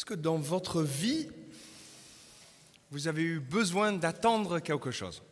[0.00, 1.28] Est-ce que dans votre vie,
[2.90, 5.22] vous avez eu besoin d'attendre quelque chose?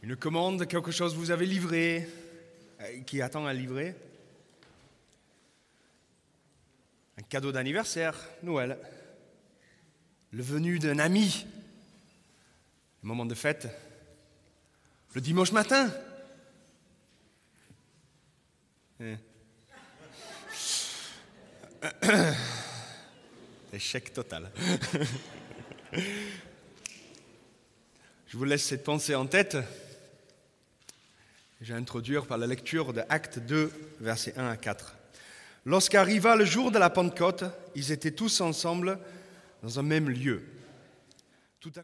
[0.00, 2.08] Une commande, quelque chose vous avez livré,
[2.82, 3.96] euh, qui attend à livrer?
[7.18, 8.78] Un cadeau d'anniversaire, Noël.
[10.30, 11.44] Le venu d'un ami,
[13.02, 13.66] le moment de fête.
[15.14, 15.90] Le dimanche matin.
[19.04, 19.18] Hein.
[23.72, 24.50] Échec total.
[28.26, 29.58] Je vous laisse cette pensée en tête.
[31.60, 34.96] Je vais introduire par la lecture de Acte 2, versets 1 à 4.
[35.66, 38.98] Lorsqu'arriva le jour de la Pentecôte, ils étaient tous ensemble
[39.62, 40.42] dans un même lieu.
[41.60, 41.82] Tout à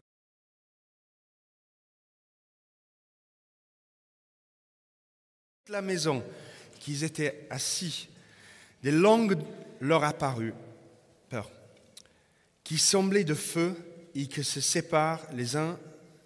[5.69, 6.23] la maison
[6.81, 8.09] qu'ils étaient assis,
[8.83, 9.37] des langues
[9.79, 10.55] leur apparurent,
[12.63, 13.75] qui semblaient de feu
[14.15, 15.57] et qui se séparent les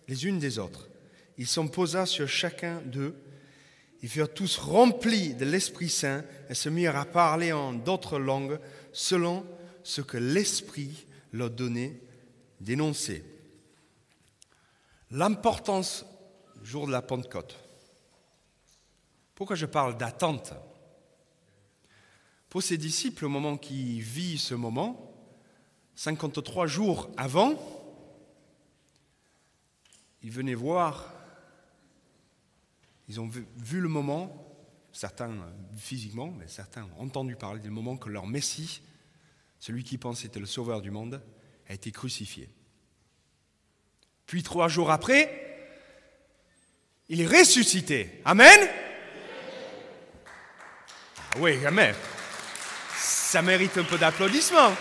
[0.08, 0.88] les unes des autres.
[1.38, 3.16] Il s'en posa sur chacun d'eux.
[4.02, 8.60] Ils furent tous remplis de l'Esprit Saint et se mirent à parler en d'autres langues
[8.94, 9.46] selon
[9.84, 12.00] ce que l'Esprit leur donnait
[12.62, 13.24] d'énoncer.
[15.12, 16.06] L'importance
[16.62, 17.65] du jour de la Pentecôte.
[19.36, 20.54] Pourquoi je parle d'attente?
[22.50, 25.14] Pour ses disciples, au moment qui vit ce moment,
[25.96, 27.54] 53 jours avant,
[30.24, 31.14] ils venaient voir,
[33.10, 34.56] ils ont vu, le moment,
[34.94, 35.36] certains
[35.76, 38.82] physiquement, mais certains ont entendu parler du moment que leur Messie,
[39.60, 41.22] celui qui pensait être le sauveur du monde,
[41.68, 42.50] a été crucifié.
[44.28, 45.42] Puis trois jours après,
[47.10, 48.22] il est ressuscité.
[48.24, 48.85] Amen
[51.38, 51.94] Oui, amen.
[52.98, 54.74] Ça mérite un peu d'applaudissements.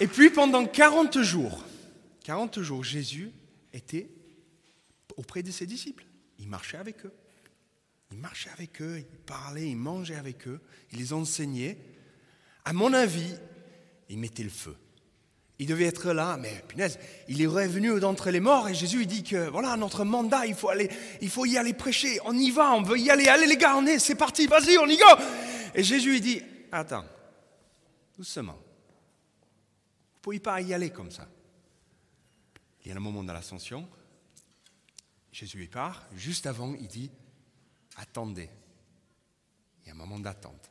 [0.00, 1.64] Et puis pendant 40 jours,
[2.24, 3.30] 40 jours, Jésus
[3.72, 4.08] était
[5.16, 6.06] auprès de ses disciples.
[6.38, 7.12] Il marchait avec eux.
[8.10, 10.60] Il marchait avec eux, il parlait, il mangeait avec eux,
[10.92, 11.76] il les enseignait.
[12.64, 13.34] À mon avis,
[14.08, 14.74] il mettait le feu.
[15.60, 19.06] Il devait être là, mais punaise, il est revenu d'entre les morts et Jésus il
[19.08, 20.88] dit que voilà, notre mandat, il faut, aller,
[21.20, 23.76] il faut y aller prêcher, on y va, on veut y aller, allez les gars,
[23.98, 25.04] c'est parti, vas-y, on y go.
[25.74, 27.04] Et Jésus il dit, attends,
[28.16, 31.28] doucement, vous pouvez pas y aller comme ça.
[32.84, 33.88] Il y a un moment de l'ascension,
[35.32, 37.10] Jésus y part, juste avant, il dit,
[37.96, 38.48] attendez,
[39.82, 40.70] il y a un moment d'attente.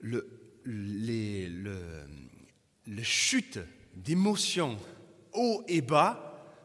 [0.00, 2.06] Le, le,
[2.88, 3.58] le chute
[3.94, 4.78] d'émotions
[5.34, 6.24] haut et bas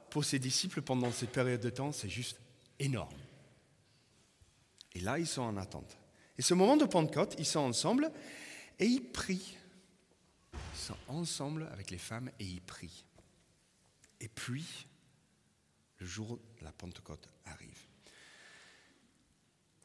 [0.09, 2.39] pour ses disciples pendant cette période de temps, c'est juste
[2.79, 3.17] énorme.
[4.93, 5.97] Et là, ils sont en attente.
[6.37, 8.11] Et ce moment de Pentecôte, ils sont ensemble
[8.79, 9.57] et ils prient.
[10.53, 13.05] Ils sont ensemble avec les femmes et ils prient.
[14.21, 14.87] Et puis,
[15.97, 17.81] le jour de la Pentecôte arrive.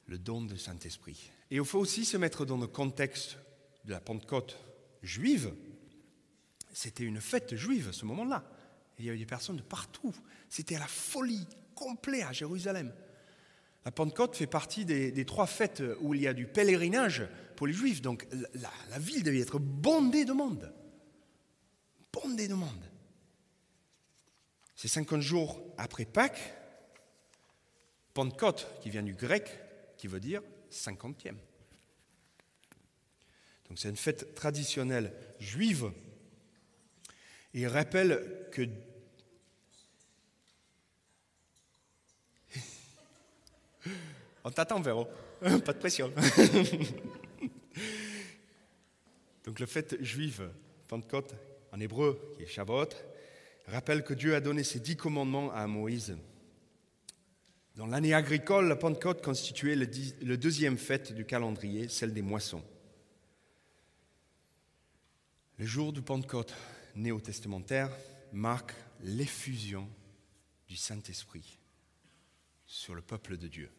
[0.07, 1.31] Le don du Saint-Esprit.
[1.51, 3.39] Et il faut aussi se mettre dans le contexte
[3.85, 4.57] de la Pentecôte
[5.03, 5.53] juive.
[6.73, 8.45] C'était une fête juive à ce moment-là.
[8.99, 10.15] Il y avait des personnes de partout.
[10.49, 12.93] C'était la folie complète à Jérusalem.
[13.85, 17.27] La Pentecôte fait partie des, trois fêtes où il y a du pèlerinage
[17.57, 18.03] pour les Juifs.
[18.03, 20.73] Donc la, la ville devait être bondée de monde.
[22.13, 22.85] Bondée de monde.
[24.75, 26.55] C'est 50 jours après Pâques.
[28.15, 29.49] Pentecôte, qui vient du grec,
[29.97, 31.39] qui veut dire cinquantième.
[33.69, 35.93] Donc c'est une fête traditionnelle juive
[37.55, 38.63] il rappelle que
[44.45, 45.07] On t'attend, Véro.
[45.41, 46.11] Pas de pression.
[49.45, 50.49] Donc, le fête juive,
[50.89, 51.35] Pentecôte,
[51.71, 52.89] en hébreu, qui est Shavuot,
[53.67, 56.17] rappelle que Dieu a donné ses dix commandements à Moïse.
[57.77, 62.63] Dans l'année agricole, la Pentecôte constituait le deuxième fête du calendrier, celle des moissons.
[65.59, 66.55] Le jour du Pentecôte,
[66.99, 67.91] néo-testamentaire
[68.33, 69.89] marque l'effusion
[70.67, 71.59] du Saint-Esprit
[72.67, 73.71] sur le peuple de Dieu.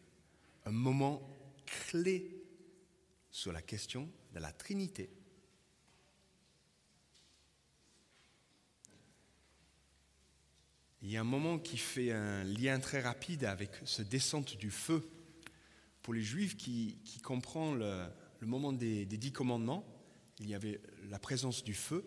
[0.64, 1.22] Un moment
[1.66, 2.42] clé
[3.30, 5.10] sur la question de la Trinité.
[11.02, 14.70] Il y a un moment qui fait un lien très rapide avec ce descente du
[14.70, 15.08] feu
[16.02, 18.06] pour les Juifs qui, qui comprend le,
[18.42, 19.86] moment des dix commandements.
[20.40, 22.04] Il y avait la présence du feu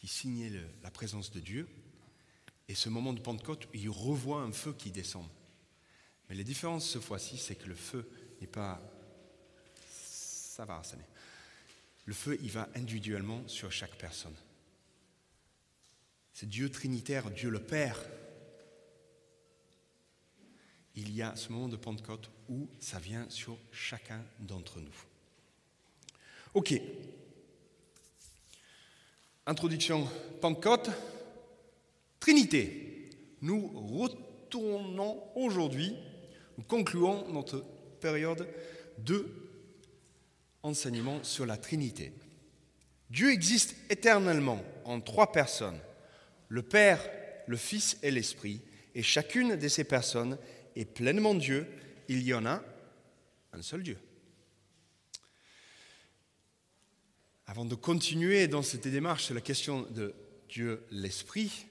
[0.00, 0.50] qui signait
[0.82, 1.68] la présence de Dieu.
[2.68, 5.26] Et ce moment de Pentecôte, il revoit un feu qui descend.
[6.28, 8.08] Mais la différence ce fois-ci, c'est que le feu
[8.40, 8.80] n'est pas...
[9.84, 10.96] Ça va, ça
[12.06, 14.34] Le feu, il va individuellement sur chaque personne.
[16.32, 18.02] C'est Dieu trinitaire, Dieu le Père.
[20.94, 24.96] Il y a ce moment de Pentecôte où ça vient sur chacun d'entre nous.
[26.54, 26.80] Ok.
[29.50, 30.08] Introduction
[30.40, 30.90] Pentecôte.
[32.20, 33.10] Trinité.
[33.42, 35.96] Nous retournons aujourd'hui,
[36.56, 37.64] nous concluons notre
[38.00, 38.46] période
[38.98, 39.26] de
[40.62, 42.12] enseignement sur la Trinité.
[43.10, 45.80] Dieu existe éternellement en trois personnes,
[46.48, 47.00] le Père,
[47.48, 48.60] le Fils et l'Esprit,
[48.94, 50.38] et chacune de ces personnes
[50.76, 51.66] est pleinement Dieu,
[52.06, 52.62] il y en a
[53.52, 53.98] un seul Dieu.
[57.50, 60.14] Avant de continuer dans cette démarche sur la question de
[60.48, 61.66] Dieu l'Esprit,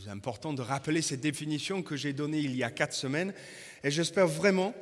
[0.00, 3.34] il est important de rappeler cette définition que j'ai donnée il y a quatre semaines,
[3.82, 4.72] et j'espère vraiment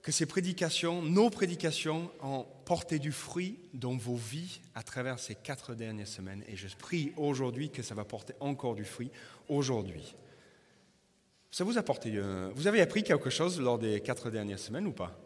[0.00, 5.34] que ces prédications, nos prédications, ont porté du fruit dans vos vies à travers ces
[5.34, 6.44] quatre dernières semaines.
[6.46, 9.10] Et je prie aujourd'hui que ça va porter encore du fruit
[9.48, 10.14] aujourd'hui.
[11.50, 12.12] Ça vous a porté.
[12.14, 15.18] Euh, vous avez appris quelque chose lors des quatre dernières semaines ou pas?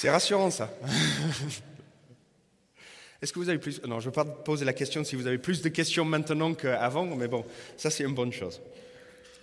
[0.00, 0.70] C'est rassurant ça.
[3.20, 3.82] Est-ce que vous avez plus...
[3.82, 6.54] Non, je ne vais pas poser la question si vous avez plus de questions maintenant
[6.54, 7.44] qu'avant, mais bon,
[7.76, 8.60] ça c'est une bonne chose.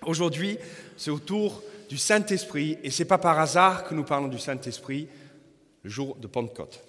[0.05, 0.57] Aujourd'hui,
[0.95, 5.09] c'est autour du Saint-Esprit, et ce n'est pas par hasard que nous parlons du Saint-Esprit
[5.83, 6.79] le jour de Pentecôte.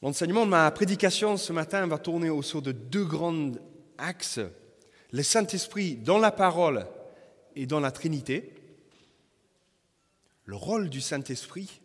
[0.00, 3.50] L'enseignement de ma prédication ce matin va tourner autour de deux grands
[3.98, 4.38] axes.
[5.10, 6.86] Le Saint-Esprit dans la parole
[7.56, 8.53] et dans la Trinité,
[10.44, 11.80] le rôle du Saint-Esprit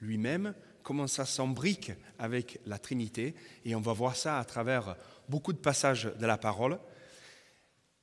[0.00, 3.34] lui-même, comment ça s'embrique avec la Trinité,
[3.64, 4.96] et on va voir ça à travers
[5.28, 6.78] beaucoup de passages de la parole.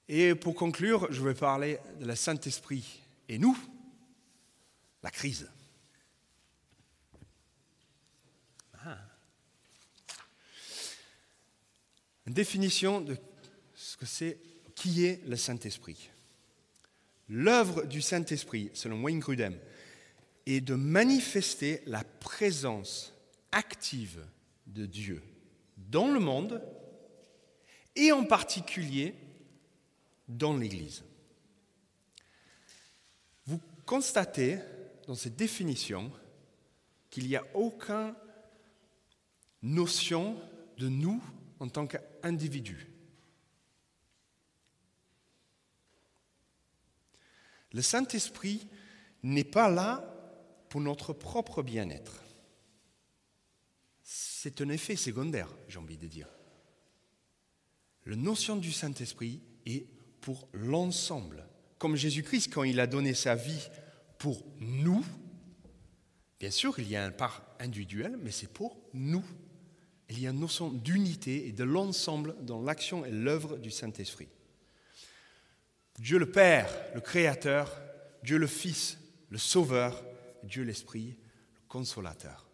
[0.08, 3.58] Et pour conclure, je vais parler de la Saint-Esprit et nous,
[5.02, 5.50] la crise.
[8.86, 8.98] Ah.
[12.26, 13.18] Une définition de
[13.76, 14.40] ce que c'est,
[14.76, 16.10] qui est le Saint-Esprit.
[17.30, 19.58] L'œuvre du Saint-Esprit, selon Wayne Grudem,
[20.46, 23.14] est de manifester la présence
[23.52, 24.26] active
[24.68, 25.22] de Dieu
[25.78, 26.62] dans le monde
[27.96, 29.16] et en particulier
[30.28, 31.04] dans l'Église.
[33.46, 34.58] Vous constatez
[35.08, 36.12] dans cette définition
[37.10, 38.16] qu'il n'y a aucune
[39.62, 40.38] notion
[40.78, 41.22] de nous
[41.60, 42.93] en tant qu'individus.
[47.74, 48.68] Le Saint-Esprit
[49.24, 50.10] n'est pas là
[50.70, 52.24] pour notre propre bien-être.
[54.04, 56.28] C'est un effet secondaire, j'ai envie de dire.
[58.06, 59.88] La notion du Saint-Esprit est
[60.22, 61.48] pour l'ensemble.
[61.78, 63.70] Comme Jésus-Christ, quand il a donné sa vie
[64.18, 65.04] pour nous,
[66.40, 69.24] bien sûr, il y a une part individuelle, mais c'est pour nous.
[70.10, 74.30] Il y a une notion d'unité et de l'ensemble dans l'action et l'œuvre du Saint-Esprit.
[76.00, 77.82] Dieu le Père, le Créateur,
[78.24, 78.98] Dieu le Fils,
[79.30, 80.04] le Sauveur,
[80.44, 81.18] Dieu l'Esprit,
[81.56, 82.50] le Consolateur.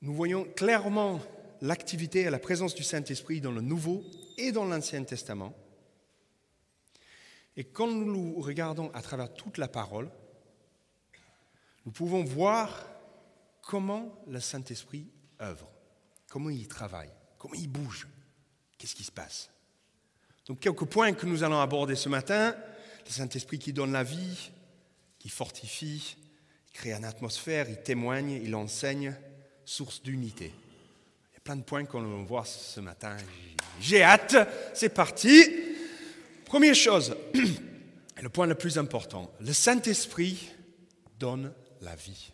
[0.00, 1.20] Nous voyons clairement
[1.60, 4.04] l'activité et la présence du Saint-Esprit dans le Nouveau
[4.36, 5.54] et dans l'Ancien Testament.
[7.56, 10.10] Et quand nous regardons à travers toute la parole,
[11.86, 12.86] nous pouvons voir
[13.62, 15.08] comment le Saint-Esprit
[15.40, 15.70] œuvre,
[16.28, 18.08] comment il travaille, comment il bouge,
[18.76, 19.53] qu'est-ce qui se passe?
[20.46, 22.54] Donc quelques points que nous allons aborder ce matin.
[23.06, 24.50] Le Saint-Esprit qui donne la vie,
[25.18, 26.16] qui fortifie,
[26.68, 29.14] il crée une atmosphère, il témoigne, il enseigne,
[29.64, 30.52] source d'unité.
[31.32, 33.16] Il y a plein de points qu'on va voir ce matin.
[33.80, 34.36] J'ai hâte,
[34.74, 35.44] c'est parti.
[36.44, 37.16] Première chose,
[38.22, 40.50] le point le plus important, le Saint-Esprit
[41.18, 42.32] donne la vie.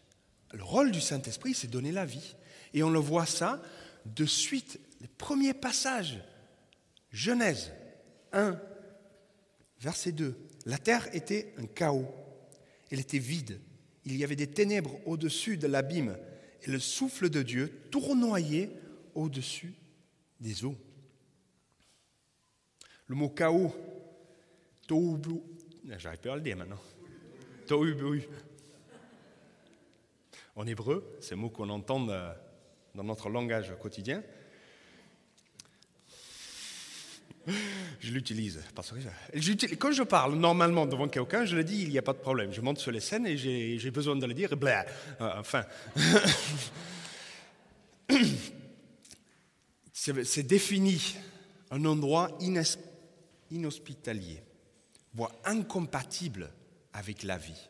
[0.53, 2.35] Le rôle du Saint-Esprit, c'est donner la vie.
[2.75, 3.61] Et on le voit ça
[4.05, 6.19] de suite, les premiers passages.
[7.13, 7.73] Genèse
[8.33, 8.61] 1,
[9.81, 10.37] verset 2.
[10.67, 12.09] La terre était un chaos.
[12.91, 13.61] Elle était vide.
[14.05, 16.17] Il y avait des ténèbres au-dessus de l'abîme
[16.63, 18.71] et le souffle de Dieu tournoyait
[19.15, 19.75] au-dessus
[20.41, 20.77] des eaux.
[23.07, 23.75] Le mot chaos,
[24.87, 25.19] tohu
[25.99, 26.81] j'arrive pas à le dire maintenant.
[27.67, 28.23] Tohu
[30.55, 32.33] En hébreu, c'est un mot qu'on entend euh,
[32.95, 34.23] dans notre langage quotidien.
[38.01, 38.61] Je l'utilise.
[38.75, 42.13] Parce que quand je parle normalement devant quelqu'un, je le dis, il n'y a pas
[42.13, 42.53] de problème.
[42.53, 44.51] Je monte sur les scènes et j'ai besoin de le dire.
[44.53, 44.83] Euh,
[45.39, 45.65] enfin.
[49.93, 51.17] c'est défini
[51.71, 52.37] un endroit
[53.51, 54.43] inhospitalier,
[55.15, 56.51] voire incompatible
[56.93, 57.69] avec la vie.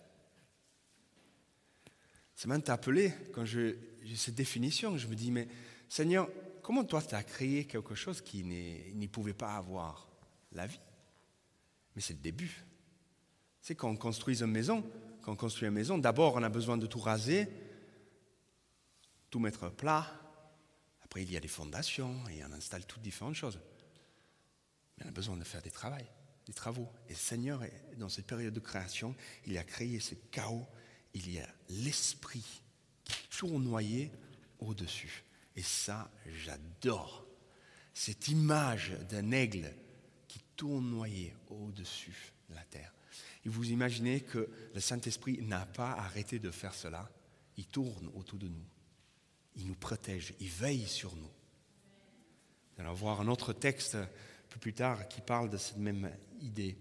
[2.35, 3.77] Ça m'a interpellé quand j'ai
[4.15, 4.97] cette définition.
[4.97, 5.47] Je me dis, mais
[5.89, 6.29] Seigneur,
[6.71, 10.07] comment toi tu as créé quelque chose qui n'y pouvait pas avoir
[10.53, 10.79] la vie?
[11.97, 12.65] Mais c'est le début.
[13.61, 14.89] C'est quand on construit une maison,
[15.21, 17.49] quand on construit une maison, d'abord on a besoin de tout raser,
[19.31, 20.07] tout mettre plat.
[21.03, 23.59] Après il y a des fondations et on installe toutes différentes choses.
[24.97, 25.97] Mais on a besoin de faire des travaux,
[26.47, 26.89] des travaux.
[27.09, 27.65] Et le Seigneur,
[27.97, 30.69] dans cette période de création, il a créé ce chaos.
[31.15, 32.63] Il y a l'esprit
[33.03, 34.13] qui tournoyait
[34.61, 35.25] au-dessus.
[35.61, 36.11] Et ça,
[36.43, 37.27] j'adore.
[37.93, 39.71] Cette image d'un aigle
[40.27, 42.95] qui tournoyait au-dessus de la terre.
[43.45, 47.11] Et vous imaginez que le Saint-Esprit n'a pas arrêté de faire cela.
[47.59, 48.65] Il tourne autour de nous.
[49.57, 50.33] Il nous protège.
[50.41, 51.31] Il veille sur nous.
[52.79, 54.09] Nous allons voir un autre texte un
[54.49, 56.79] peu plus tard qui parle de cette même idée.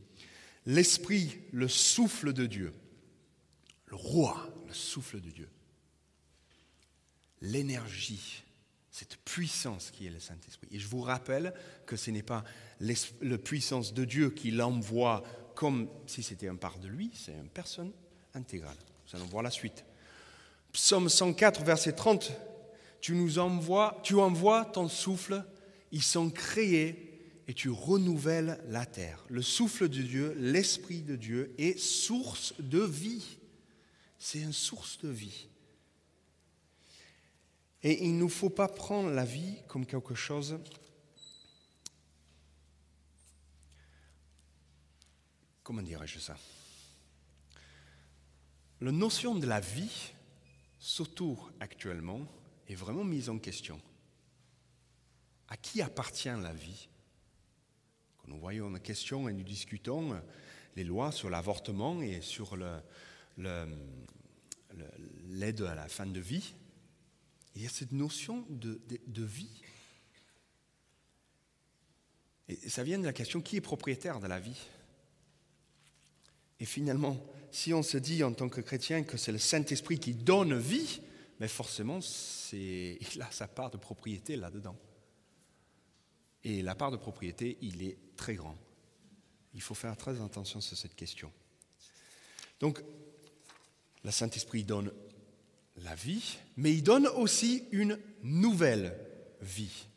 [0.66, 2.74] L'Esprit, le souffle de Dieu.
[3.88, 5.50] Le roi, le souffle de Dieu.
[7.42, 8.46] L'énergie,
[8.92, 10.68] cette puissance qui est le Saint-Esprit.
[10.72, 11.54] Et je vous rappelle
[11.86, 12.44] que ce n'est pas
[12.80, 15.24] la puissance de Dieu qui l'envoie
[15.56, 17.92] comme si c'était un part de lui, c'est une personne
[18.34, 18.78] intégrale.
[19.06, 19.84] Nous allons voir la suite.
[20.72, 22.32] Psaume 104, verset 30.
[23.02, 25.44] Tu nous envoies, tu envoies ton souffle,
[25.92, 27.10] ils sont créés
[27.48, 29.26] et tu renouvelles la terre.
[29.30, 33.38] Le souffle de Dieu, l'esprit de Dieu est source de vie.
[34.18, 35.48] C'est une source de vie.
[37.82, 40.60] Et il ne faut pas prendre la vie comme quelque chose
[45.70, 46.36] comment dirais-je ça?
[48.82, 50.14] La notion de la vie,
[50.80, 52.22] surtout actuellement,
[52.68, 53.80] est vraiment mise en question.
[55.48, 56.90] À qui appartient la vie?
[58.18, 60.20] Quand nous voyons en question et nous discutons
[60.76, 62.58] les lois sur l'avortement et sur
[65.28, 66.56] l'aide à la fin de vie,
[67.60, 68.80] il y a cette notion de,
[69.22, 69.62] vie.
[72.48, 74.62] Et ça vient de la question qui est propriétaire de la vie?
[76.62, 80.14] Et finalement, si on se dit en tant que chrétien que c'est le Saint-Esprit qui
[80.14, 81.02] donne vie,
[81.42, 82.00] mais forcément,
[82.54, 84.78] il a sa part de propriété là-dedans.
[86.46, 88.58] Et la part de propriété, il est très grand.
[89.54, 91.30] Il faut faire très attention sur cette question.
[92.62, 92.82] Donc,
[94.06, 94.94] le Saint-Esprit donne
[95.78, 98.98] la vie, mais il donne aussi une nouvelle
[99.42, 99.88] vie.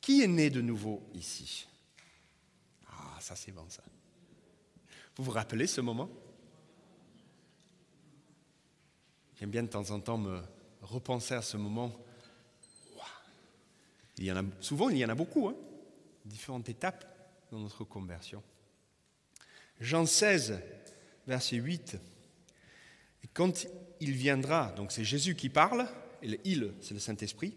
[0.00, 1.66] Qui est né de nouveau ici?
[2.88, 3.82] Ah, ça c'est bon ça.
[5.16, 6.10] Vous vous rappelez ce moment?
[9.38, 10.42] J'aime bien de temps en temps me
[10.82, 11.94] repenser à ce moment.
[14.16, 15.54] Il y a, souvent, il y en a beaucoup, hein
[16.28, 17.04] différentes étapes
[17.50, 18.42] dans notre conversion.
[19.80, 20.60] Jean 16,
[21.26, 21.96] verset 8.
[23.32, 23.66] Quand
[24.00, 25.86] il viendra, donc c'est Jésus qui parle,
[26.22, 27.54] et il, c'est le Saint-Esprit,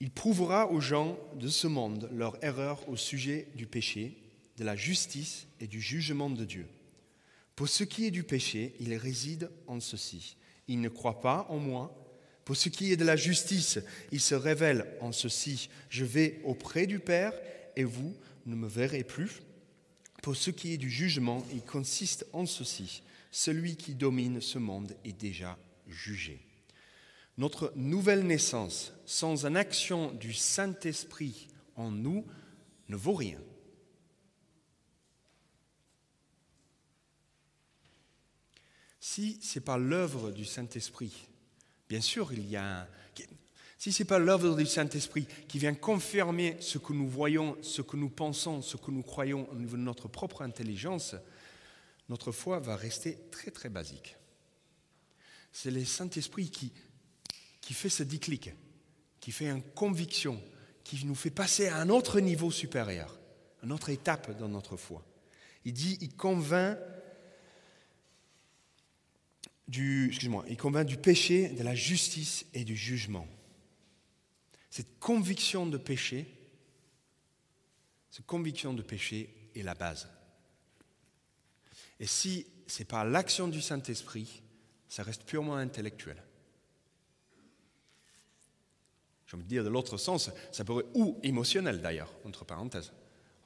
[0.00, 4.16] il prouvera aux gens de ce monde leur erreur au sujet du péché
[4.56, 6.66] de la justice et du jugement de Dieu.
[7.56, 10.36] Pour ce qui est du péché, il réside en ceci.
[10.68, 11.92] Il ne croit pas en moi.
[12.44, 13.80] Pour ce qui est de la justice,
[14.12, 15.68] il se révèle en ceci.
[15.88, 17.32] Je vais auprès du Père
[17.74, 18.14] et vous
[18.46, 19.40] ne me verrez plus.
[20.22, 23.02] Pour ce qui est du jugement, il consiste en ceci.
[23.30, 26.44] Celui qui domine ce monde est déjà jugé.
[27.36, 32.26] Notre nouvelle naissance, sans une action du Saint-Esprit en nous,
[32.88, 33.40] ne vaut rien.
[39.18, 41.26] si ce n'est pas l'œuvre du Saint-Esprit,
[41.88, 42.86] bien sûr, il y a un...
[43.76, 47.82] Si ce n'est pas l'œuvre du Saint-Esprit qui vient confirmer ce que nous voyons, ce
[47.82, 51.16] que nous pensons, ce que nous croyons au niveau de notre propre intelligence,
[52.08, 54.16] notre foi va rester très très basique.
[55.52, 56.72] C'est le Saint-Esprit qui,
[57.60, 58.50] qui fait ce déclic,
[59.20, 60.42] qui fait une conviction,
[60.84, 63.18] qui nous fait passer à un autre niveau supérieur,
[63.62, 65.04] une autre étape dans notre foi.
[65.64, 66.78] Il dit, il convainc
[69.66, 73.28] du, excuse-moi, il convainc du péché, de la justice et du jugement.
[74.70, 76.26] Cette conviction de péché,
[78.10, 80.08] cette conviction de péché est la base.
[82.00, 84.42] Et si ce n'est pas l'action du Saint-Esprit,
[84.88, 86.22] ça reste purement intellectuel.
[89.26, 92.92] Je veux dire, de l'autre sens, ça pourrait, ou émotionnel d'ailleurs, entre parenthèses.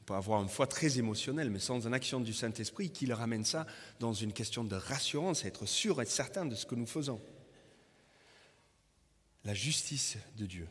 [0.01, 3.15] On peut avoir une foi très émotionnelle, mais sans une action du Saint-Esprit qui le
[3.15, 3.67] ramène ça
[3.99, 7.21] dans une question de rassurance, être sûr et certain de ce que nous faisons.
[9.45, 10.69] La justice de Dieu,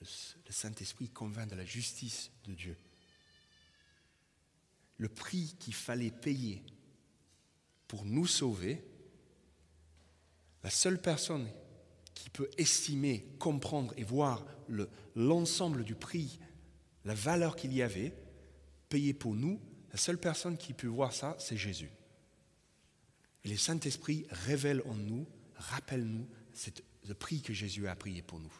[0.00, 2.76] le Saint-Esprit convainc de la justice de Dieu.
[4.98, 6.62] Le prix qu'il fallait payer
[7.86, 8.84] pour nous sauver,
[10.62, 11.48] la seule personne
[12.14, 14.44] qui peut estimer, comprendre et voir
[15.14, 16.38] l'ensemble du prix,
[17.04, 18.12] la valeur qu'il y avait,
[18.88, 19.60] payé pour nous,
[19.92, 21.90] la seule personne qui peut voir ça, c'est Jésus.
[23.44, 25.26] Et le Saint-Esprit révèle en nous,
[25.56, 26.26] rappelle-nous
[27.06, 28.52] le prix que Jésus a payé pour nous.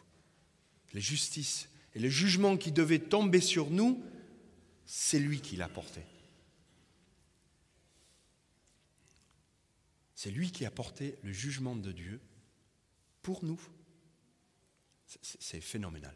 [0.93, 4.03] La justice et le jugement qui devait tomber sur nous,
[4.85, 6.01] c'est lui qui l'a porté.
[10.19, 12.19] C'est lui qui a porté le jugement de Dieu
[13.21, 13.61] pour nous.
[15.05, 16.13] C'est phénoménal.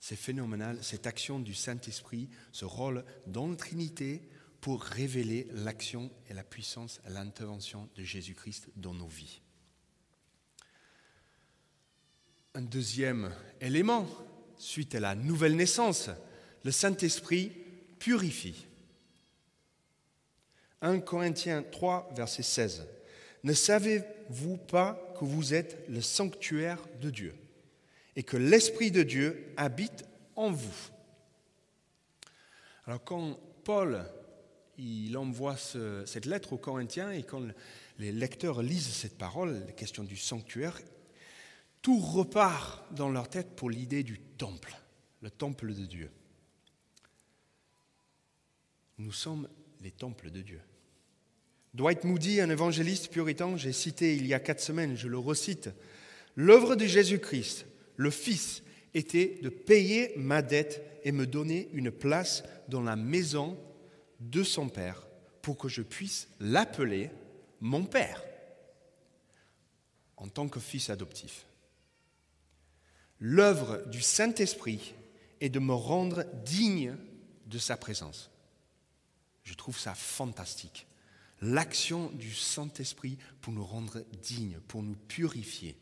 [0.00, 4.28] C'est phénoménal, cette action du Saint-Esprit, ce rôle dans la Trinité
[4.60, 9.40] pour révéler l'action et la puissance l'intervention de Jésus-Christ dans nos vies.
[12.54, 14.08] Un deuxième élément,
[14.58, 16.10] suite à la nouvelle naissance,
[16.64, 17.52] le Saint-Esprit
[18.00, 18.66] purifie.
[20.80, 22.95] 1 Corinthiens 3, verset 16.
[23.44, 27.34] Ne savez-vous pas que vous êtes le sanctuaire de Dieu
[28.16, 30.90] et que l'Esprit de Dieu habite en vous?
[32.86, 34.04] Alors quand Paul
[34.78, 37.42] il envoie cette lettre aux Corinthiens et quand
[37.98, 40.78] les lecteurs lisent cette parole, la question du sanctuaire,
[41.82, 44.76] tout repart dans leur tête pour l'idée du temple,
[45.22, 46.10] le temple de Dieu.
[48.98, 49.48] Nous sommes
[49.80, 50.60] les temples de Dieu.
[51.76, 55.68] Dwight Moody, un évangéliste puritain, j'ai cité il y a quatre semaines, je le recite,
[56.34, 57.66] l'œuvre de Jésus-Christ,
[57.96, 58.62] le Fils,
[58.94, 63.58] était de payer ma dette et me donner une place dans la maison
[64.20, 65.06] de son Père
[65.42, 67.10] pour que je puisse l'appeler
[67.60, 68.24] mon Père
[70.16, 71.44] en tant que fils adoptif.
[73.20, 74.94] L'œuvre du Saint-Esprit
[75.42, 76.96] est de me rendre digne
[77.44, 78.30] de sa présence.
[79.44, 80.85] Je trouve ça fantastique
[81.40, 85.76] l'action du Saint-Esprit pour nous rendre dignes, pour nous purifier.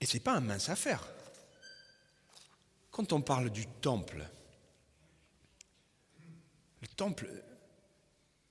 [0.00, 1.06] Et ce n'est pas un mince affaire.
[2.90, 4.28] Quand on parle du temple,
[6.80, 7.30] le temple,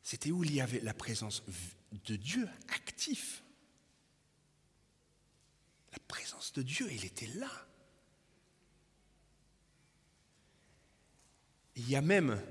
[0.04, 1.44] c'était où il y avait la présence
[1.92, 3.44] de Dieu actif.
[5.92, 7.50] La présence de Dieu, il était là.
[11.76, 12.42] Il y a même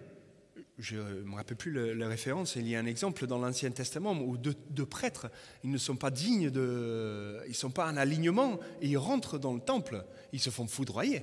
[0.79, 4.13] je ne me rappelle plus la référence, il y a un exemple dans l'Ancien Testament
[4.13, 5.31] où deux, prêtres,
[5.65, 7.41] ils ne sont pas dignes de...
[7.47, 10.67] Ils ne sont pas en alignement et ils rentrent dans le temple, ils se font
[10.67, 11.23] foudroyer.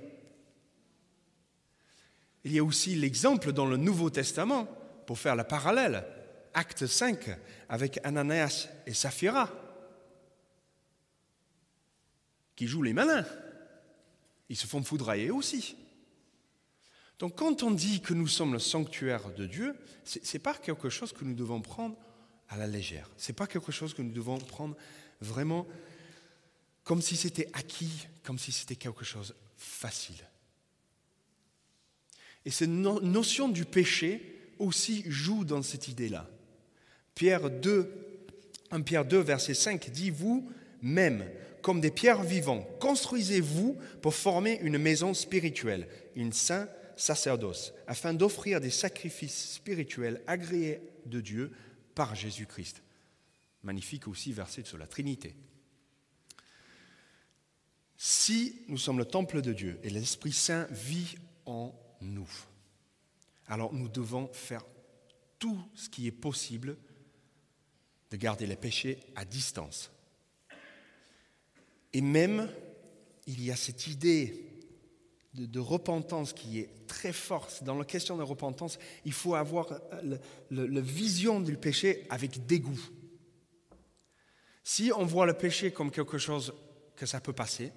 [2.44, 4.68] Il y a aussi l'exemple dans le Nouveau Testament,
[5.06, 6.04] pour faire la parallèle,
[6.54, 7.30] acte 5,
[7.70, 9.52] avec Ananias et Saphira,
[12.56, 13.26] qui jouent les malins.
[14.50, 15.76] Ils se font foudroyer aussi.
[17.24, 20.90] Donc quand on dit que nous sommes le sanctuaire de Dieu, ce n'est pas quelque
[20.90, 21.96] chose que nous devons prendre
[22.50, 23.10] à la légère.
[23.16, 24.76] Ce n'est pas quelque chose que nous devons prendre
[25.22, 25.66] vraiment
[26.84, 30.22] comme si c'était acquis, comme si c'était quelque chose facile.
[32.44, 36.30] Et cette notion du péché aussi joue dans cette idée-là.
[37.16, 37.90] Pierre 2,
[38.72, 41.24] 1 Pierre 2, verset 5 dit, vous même,
[41.62, 46.68] comme des pierres vivantes, construisez-vous pour former une maison spirituelle, une sainte
[47.04, 51.52] sacerdoce, afin d'offrir des sacrifices spirituels agréés de Dieu
[51.96, 52.82] par Jésus-Christ.
[53.62, 55.36] Magnifique aussi verset sur la Trinité.
[57.98, 62.30] Si nous sommes le temple de Dieu et l'Esprit Saint vit en nous,
[63.48, 64.64] alors nous devons faire
[65.40, 66.78] tout ce qui est possible
[68.12, 69.92] de garder les péchés à distance.
[71.92, 72.50] Et même,
[73.28, 74.53] il y a cette idée
[75.34, 77.64] de, repentance qui est très forte.
[77.64, 79.68] Dans la question de repentance, il faut avoir
[80.52, 82.80] la vision du péché avec dégoût.
[84.64, 86.54] Si on voit le péché comme quelque chose
[86.96, 87.72] que ça peut passer,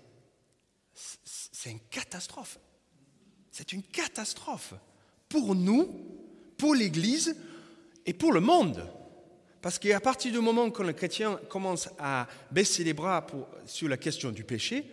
[0.95, 2.59] c'est une catastrophe.
[3.51, 4.75] C'est une catastrophe
[5.29, 5.89] pour nous,
[6.59, 7.37] pour l'Église
[8.05, 8.89] et pour le monde.
[9.63, 13.27] Parce qu'à partir du moment où le chrétien commence à baisser les bras
[13.67, 14.89] sur la question du péché,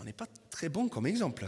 [0.00, 1.46] on n'est pas très bon comme exemple.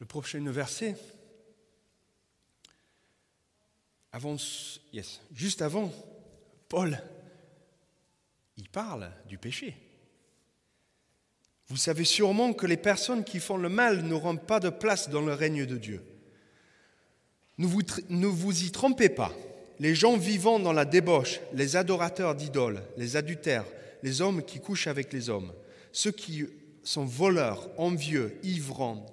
[0.00, 0.96] Le prochain verset,
[5.32, 5.92] juste avant,
[6.68, 7.00] Paul,
[8.56, 9.76] il parle du péché.
[11.68, 15.20] Vous savez sûrement que les personnes qui font le mal n'auront pas de place dans
[15.20, 16.02] le règne de Dieu.
[17.58, 19.32] Ne vous y trompez pas.
[19.80, 23.64] les gens vivant dans la débauche, les adorateurs d'idoles, les adultères,
[24.02, 25.52] les hommes qui couchent avec les hommes,
[25.92, 26.46] ceux qui
[26.82, 29.06] sont voleurs, envieux, ivrants,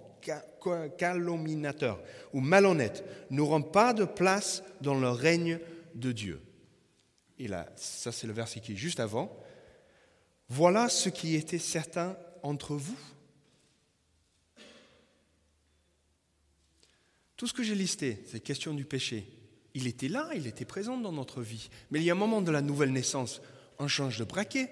[0.97, 2.01] calomniateurs
[2.33, 5.59] ou malhonnêtes, n'auront pas de place dans le règne
[5.93, 6.41] de Dieu.
[7.37, 9.35] Et là, ça c'est le verset qui est juste avant.
[10.49, 12.97] Voilà ce qui était certain entre vous.
[17.35, 19.27] Tout ce que j'ai listé, cette question du péché,
[19.73, 21.69] il était là, il était présent dans notre vie.
[21.91, 23.41] Mais il y a un moment de la nouvelle naissance,
[23.79, 24.69] on change de braquet,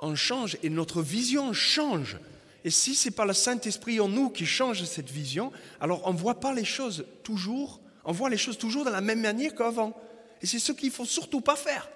[0.00, 2.18] on change et notre vision change.
[2.64, 6.12] Et si ce n'est pas le Saint-Esprit en nous qui change cette vision, alors on
[6.12, 9.54] ne voit pas les choses toujours, on voit les choses toujours de la même manière
[9.54, 9.96] qu'avant.
[10.42, 11.88] Et c'est ce qu'il ne faut surtout pas faire.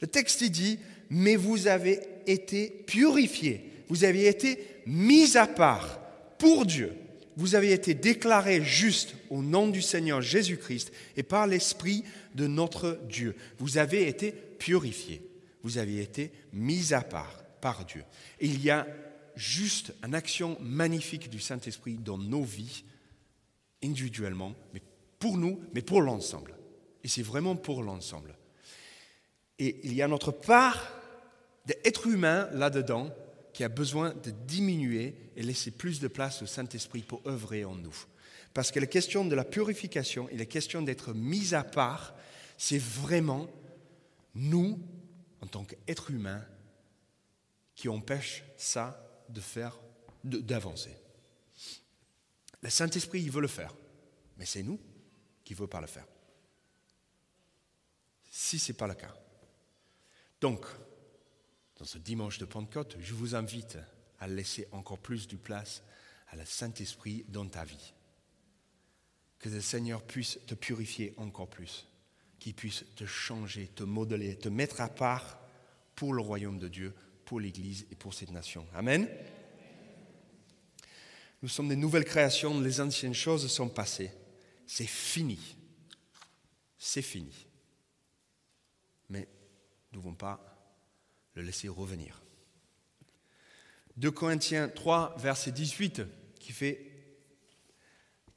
[0.00, 0.78] Le texte dit,
[1.08, 6.00] mais vous avez été purifiés, vous avez été mis à part
[6.38, 6.92] pour Dieu,
[7.36, 12.04] vous avez été déclarés justes au nom du Seigneur Jésus-Christ et par l'Esprit
[12.34, 13.36] de notre Dieu.
[13.58, 15.22] Vous avez été purifiés,
[15.62, 18.04] vous avez été mis à part par Dieu.
[18.40, 18.86] Et il y a
[19.36, 22.84] juste une action magnifique du Saint-Esprit dans nos vies,
[23.82, 24.82] individuellement, mais
[25.18, 26.56] pour nous, mais pour l'ensemble.
[27.04, 28.36] Et c'est vraiment pour l'ensemble.
[29.58, 30.92] Et il y a notre part
[31.66, 33.10] d'être humain là-dedans
[33.52, 37.74] qui a besoin de diminuer et laisser plus de place au Saint-Esprit pour œuvrer en
[37.74, 37.94] nous.
[38.54, 42.14] Parce que la question de la purification et la question d'être mis à part,
[42.58, 43.48] c'est vraiment
[44.34, 44.78] nous,
[45.40, 46.44] en tant qu'êtres humains,
[47.74, 49.78] qui empêchent ça de faire,
[50.24, 50.94] d'avancer.
[52.60, 53.74] Le Saint-Esprit, il veut le faire,
[54.36, 54.78] mais c'est nous
[55.44, 56.06] qui ne veut pas le faire.
[58.30, 59.14] Si ce n'est pas le cas.
[60.40, 60.66] Donc,
[61.78, 63.78] dans ce dimanche de Pentecôte, je vous invite
[64.18, 65.82] à laisser encore plus de place
[66.28, 67.94] à la Saint-Esprit dans ta vie.
[69.40, 71.88] Que le Seigneur puisse te purifier encore plus,
[72.38, 75.40] qu'il puisse te changer, te modeler, te mettre à part
[75.96, 78.66] pour le royaume de Dieu, pour l'Église et pour cette nation.
[78.74, 79.08] Amen.
[81.42, 84.12] Nous sommes des nouvelles créations, les anciennes choses sont passées.
[84.66, 85.56] C'est fini.
[86.78, 87.46] C'est fini.
[89.08, 89.26] Mais
[89.92, 90.50] nous ne devons pas
[91.34, 92.22] le laisser revenir.
[93.96, 96.02] 2 Corinthiens 3, verset 18,
[96.38, 96.89] qui fait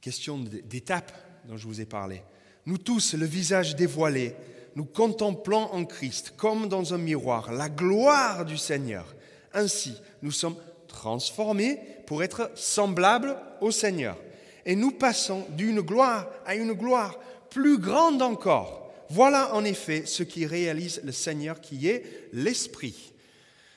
[0.04, 1.12] question d'étape
[1.46, 2.22] dont je vous ai parlé.
[2.66, 4.34] Nous tous, le visage dévoilé,
[4.76, 9.14] nous contemplons en Christ, comme dans un miroir, la gloire du Seigneur.
[9.54, 10.56] Ainsi, nous sommes
[10.88, 14.18] transformés pour être semblables au Seigneur.
[14.66, 20.22] Et nous passons d'une gloire à une gloire plus grande encore voilà en effet ce
[20.22, 23.12] qui réalise le Seigneur qui est l'Esprit.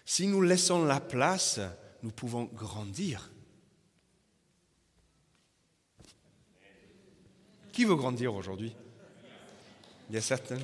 [0.06, 1.60] Si nous laissons la place,
[2.02, 3.30] nous pouvons grandir.
[7.78, 8.74] Qui veut grandir aujourd'hui?
[10.10, 10.58] Il y a certains.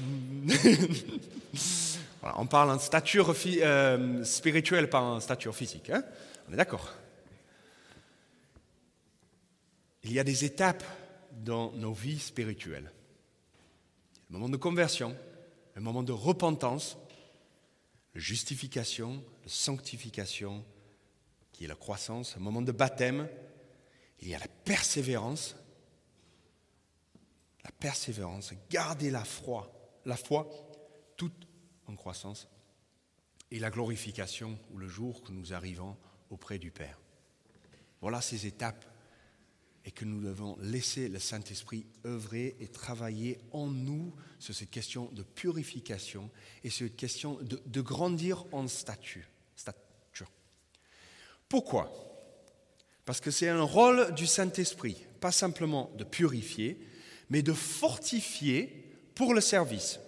[2.38, 5.92] on parle en stature euh, spirituelle, pas en stature physique.
[5.92, 6.04] Hein?
[6.50, 6.92] On est d'accord?
[10.04, 10.84] Il y a des étapes
[11.34, 12.92] dans nos vies spirituelles
[14.32, 15.16] un moment de conversion,
[15.76, 16.98] un moment de repentance,
[18.16, 20.66] de justification, de sanctification,
[21.52, 23.30] qui est la croissance, un moment de baptême.
[24.20, 25.56] Il y a la persévérance,
[27.64, 29.72] la persévérance, garder la foi,
[30.06, 30.50] la foi
[31.18, 31.48] toute
[31.88, 32.48] en croissance,
[33.52, 35.96] et la glorification, ou le jour que nous arrivons
[36.30, 37.00] auprès du Père.
[38.02, 38.86] Voilà ces étapes
[39.86, 45.10] et que nous devons laisser le Saint-Esprit œuvrer et travailler en nous sur cette question
[45.12, 46.32] de purification
[46.64, 49.26] et sur cette question de, grandir en stature.
[51.54, 51.92] Pourquoi?
[53.06, 56.80] Parce que c'est un rôle du Saint-Esprit, pas simplement de purifier,
[57.34, 58.68] mais de fortifier
[59.16, 60.00] pour le service.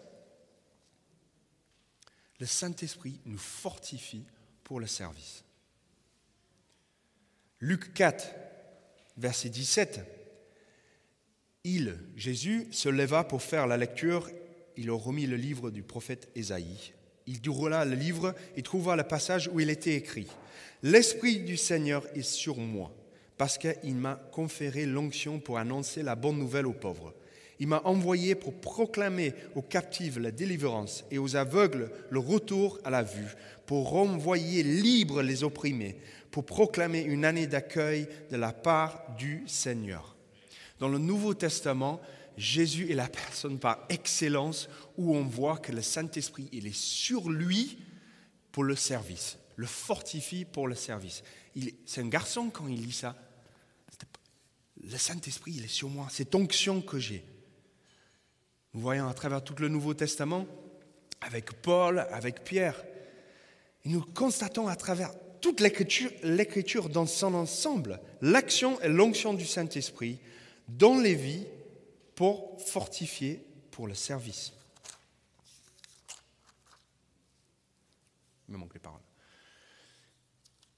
[2.39, 4.27] Le Saint-Esprit nous fortifie
[4.63, 5.43] pour le service.
[7.59, 8.27] Luc 4,
[9.17, 10.01] verset 17,
[11.63, 14.29] il, Jésus, se leva pour faire la lecture.
[14.77, 16.93] Il remit le livre du prophète Ésaïe.
[17.25, 20.27] Il déroula le livre et trouva le passage où il était écrit
[20.83, 22.95] L'Esprit du Seigneur est sur moi,
[23.37, 27.13] parce qu'il m'a conféré l'onction pour annoncer la bonne nouvelle aux pauvres.
[27.59, 32.89] Il m'a envoyé pour proclamer aux captifs la délivrance et aux aveugles le retour à
[32.89, 35.97] la vue, pour renvoyer libres les opprimés,
[36.31, 40.15] pour proclamer une année d'accueil de la part du Seigneur.
[40.79, 42.01] Dans le Nouveau Testament,
[42.37, 44.67] Jésus est la personne par excellence
[44.97, 47.77] où on voit que le Saint-Esprit, il est sur lui
[48.51, 51.23] pour le service, le fortifie pour le service.
[51.85, 53.15] C'est un garçon quand il lit ça.
[54.83, 57.25] Le Saint-Esprit, il est sur moi, cette onction que j'ai.
[58.73, 60.45] Nous voyons à travers tout le Nouveau Testament,
[61.21, 62.83] avec Paul, avec Pierre,
[63.83, 70.19] et nous constatons à travers toute l'écriture dans son ensemble, l'action et l'onction du Saint-Esprit
[70.67, 71.45] dans les vies
[72.15, 74.53] pour fortifier pour le service.
[78.47, 79.04] Il me manque les paroles.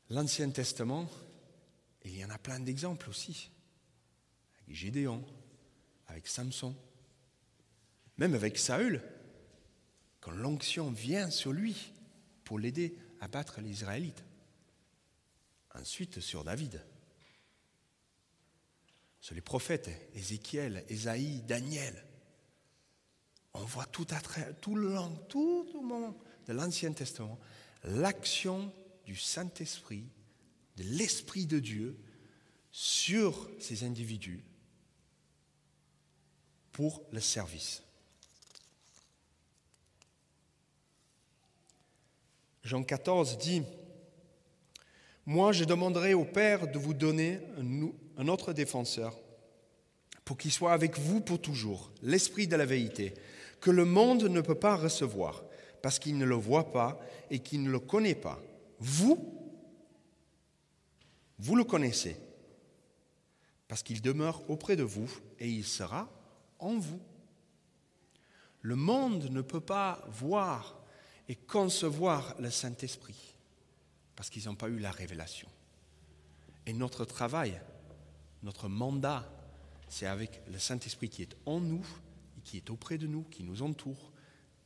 [0.10, 1.10] L'Ancien Testament,
[2.06, 3.52] il y en a plein d'exemples aussi.
[4.64, 5.24] Avec Gédéon,
[6.08, 6.76] avec Samson,
[8.18, 9.02] même avec Saül,
[10.22, 11.94] quand l'onction vient sur lui
[12.44, 14.24] pour l'aider à battre les Israélites.
[15.76, 16.82] Ensuite sur David.
[19.20, 22.04] Sur les prophètes, Ézéchiel, Ésaïe, Daniel.
[23.54, 24.22] On voit tout, à
[24.54, 26.18] tout le long, tout le moment
[26.48, 27.38] de l'Ancien Testament,
[27.84, 28.72] l'action
[29.08, 30.04] du Saint-Esprit,
[30.76, 31.98] de l'Esprit de Dieu
[32.72, 34.44] sur ces individus
[36.74, 37.82] pour le service.
[42.64, 43.64] Jean 14 dit,
[45.26, 47.40] Moi je demanderai au Père de vous donner
[48.18, 49.18] un autre défenseur
[50.26, 53.14] pour qu'il soit avec vous pour toujours, l'Esprit de la vérité,
[53.62, 55.46] que le monde ne peut pas recevoir
[55.82, 57.00] parce qu'il ne le voit pas
[57.32, 58.38] et qu'il ne le connaît pas.
[58.80, 59.34] Vous,
[61.40, 62.18] vous le connaissez,
[63.68, 65.10] parce qu'il demeure auprès de vous
[65.40, 66.10] et il sera
[66.60, 67.02] en vous.
[68.62, 70.80] Le monde ne peut pas voir
[71.28, 73.36] et concevoir le Saint-Esprit,
[74.16, 75.48] parce qu'ils n'ont pas eu la révélation.
[76.66, 77.62] Et notre travail,
[78.44, 79.30] notre mandat,
[79.88, 81.86] c'est avec le Saint-Esprit qui est en nous,
[82.38, 84.12] et qui est auprès de nous, qui nous entoure,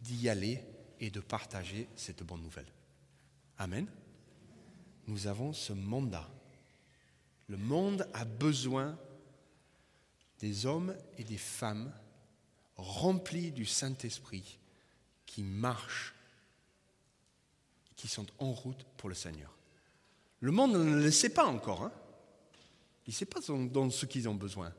[0.01, 0.63] d'y aller
[0.99, 2.71] et de partager cette bonne nouvelle.
[3.57, 3.87] Amen.
[5.07, 6.29] Nous avons ce mandat.
[7.47, 8.97] Le monde a besoin
[10.39, 11.93] des hommes et des femmes
[12.75, 14.57] remplis du Saint-Esprit
[15.25, 16.15] qui marchent,
[17.95, 19.55] qui sont en route pour le Seigneur.
[20.39, 21.83] Le monde ne le sait pas encore.
[21.83, 21.91] Hein.
[23.05, 24.73] Il ne sait pas ce qu'ils ont besoin.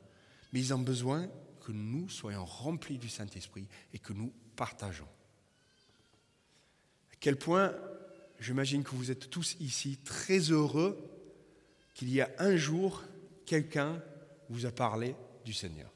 [0.51, 1.29] Mais ils ont besoin
[1.61, 5.07] que nous soyons remplis du Saint-Esprit et que nous partageons
[7.23, 7.73] quel point,
[8.43, 10.97] j'imagine que vous êtes tous ici très heureux
[11.93, 13.03] qu'il y a un jour,
[13.45, 14.01] quelqu'un
[14.49, 15.89] vous a parlé du Seigneur.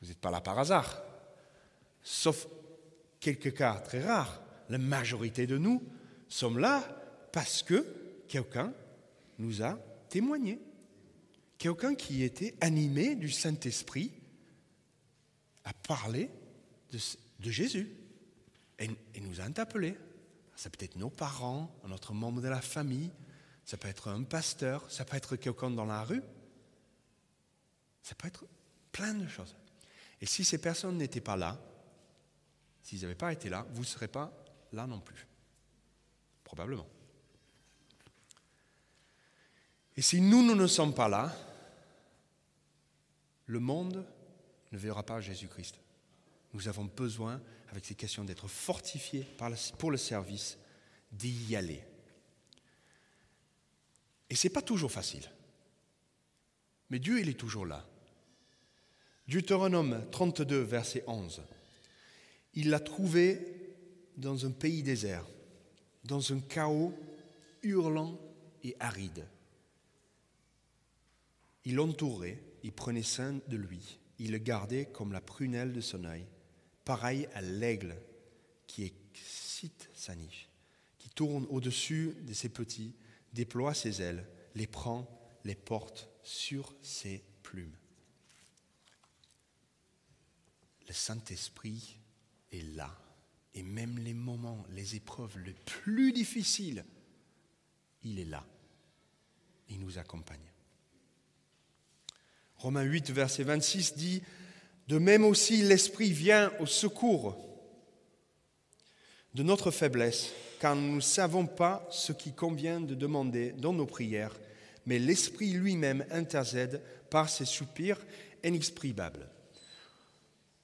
[0.00, 1.02] Vous n'êtes pas là par hasard,
[2.02, 2.46] sauf
[3.20, 4.42] quelques cas très rares.
[4.68, 5.82] La majorité de nous
[6.28, 6.80] sommes là
[7.32, 7.86] parce que
[8.28, 8.72] quelqu'un
[9.38, 10.60] nous a témoigné.
[11.58, 14.12] Quelqu'un qui était animé du Saint-Esprit
[15.64, 16.30] a parlé
[16.92, 16.98] de,
[17.40, 17.90] de Jésus
[18.78, 18.88] et,
[19.20, 19.96] nous a interpellés.
[20.60, 23.10] Ça peut être nos parents, un autre membre de la famille,
[23.64, 26.22] ça peut être un pasteur, ça peut être quelqu'un dans la rue,
[28.02, 28.44] ça peut être
[28.92, 29.56] plein de choses.
[30.20, 31.58] Et si ces personnes n'étaient pas là,
[32.82, 34.30] s'ils n'avaient pas été là, vous ne serez pas
[34.72, 35.26] là non plus.
[36.44, 36.86] Probablement.
[39.96, 41.34] Et si nous, nous ne sommes pas là,
[43.46, 44.06] le monde
[44.72, 45.76] ne verra pas Jésus-Christ.
[46.52, 49.26] Nous avons besoin, avec ces questions, d'être fortifiés
[49.78, 50.58] pour le service,
[51.12, 51.82] d'y aller.
[54.28, 55.28] Et ce n'est pas toujours facile.
[56.90, 57.86] Mais Dieu, il est toujours là.
[59.28, 61.42] Deutéronome 32, verset 11.
[62.54, 63.76] Il l'a trouvé
[64.16, 65.24] dans un pays désert,
[66.04, 66.92] dans un chaos
[67.62, 68.18] hurlant
[68.64, 69.26] et aride.
[71.64, 76.04] Il l'entourait, il prenait soin de lui, il le gardait comme la prunelle de son
[76.04, 76.26] œil
[76.84, 77.96] pareil à l'aigle
[78.66, 80.48] qui excite sa niche,
[80.98, 82.94] qui tourne au-dessus de ses petits,
[83.32, 85.06] déploie ses ailes, les prend,
[85.44, 87.74] les porte sur ses plumes.
[90.88, 91.96] Le Saint-Esprit
[92.52, 92.96] est là,
[93.54, 96.84] et même les moments, les épreuves les plus difficiles,
[98.02, 98.44] il est là.
[99.68, 100.38] Il nous accompagne.
[102.56, 104.22] Romains 8, verset 26 dit,
[104.90, 107.38] de même aussi, l'Esprit vient au secours
[109.34, 113.86] de notre faiblesse, car nous ne savons pas ce qui convient de demander dans nos
[113.86, 114.34] prières,
[114.86, 118.04] mais l'Esprit lui-même intercède par ses soupirs
[118.42, 119.28] inexprimables.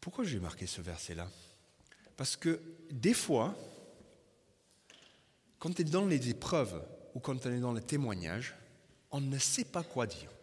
[0.00, 1.30] Pourquoi j'ai marqué ce verset-là?
[2.16, 2.60] Parce que
[2.90, 3.56] des fois,
[5.60, 6.84] quand tu es dans les épreuves
[7.14, 8.56] ou quand on est dans le témoignage,
[9.12, 10.35] on ne sait pas quoi dire.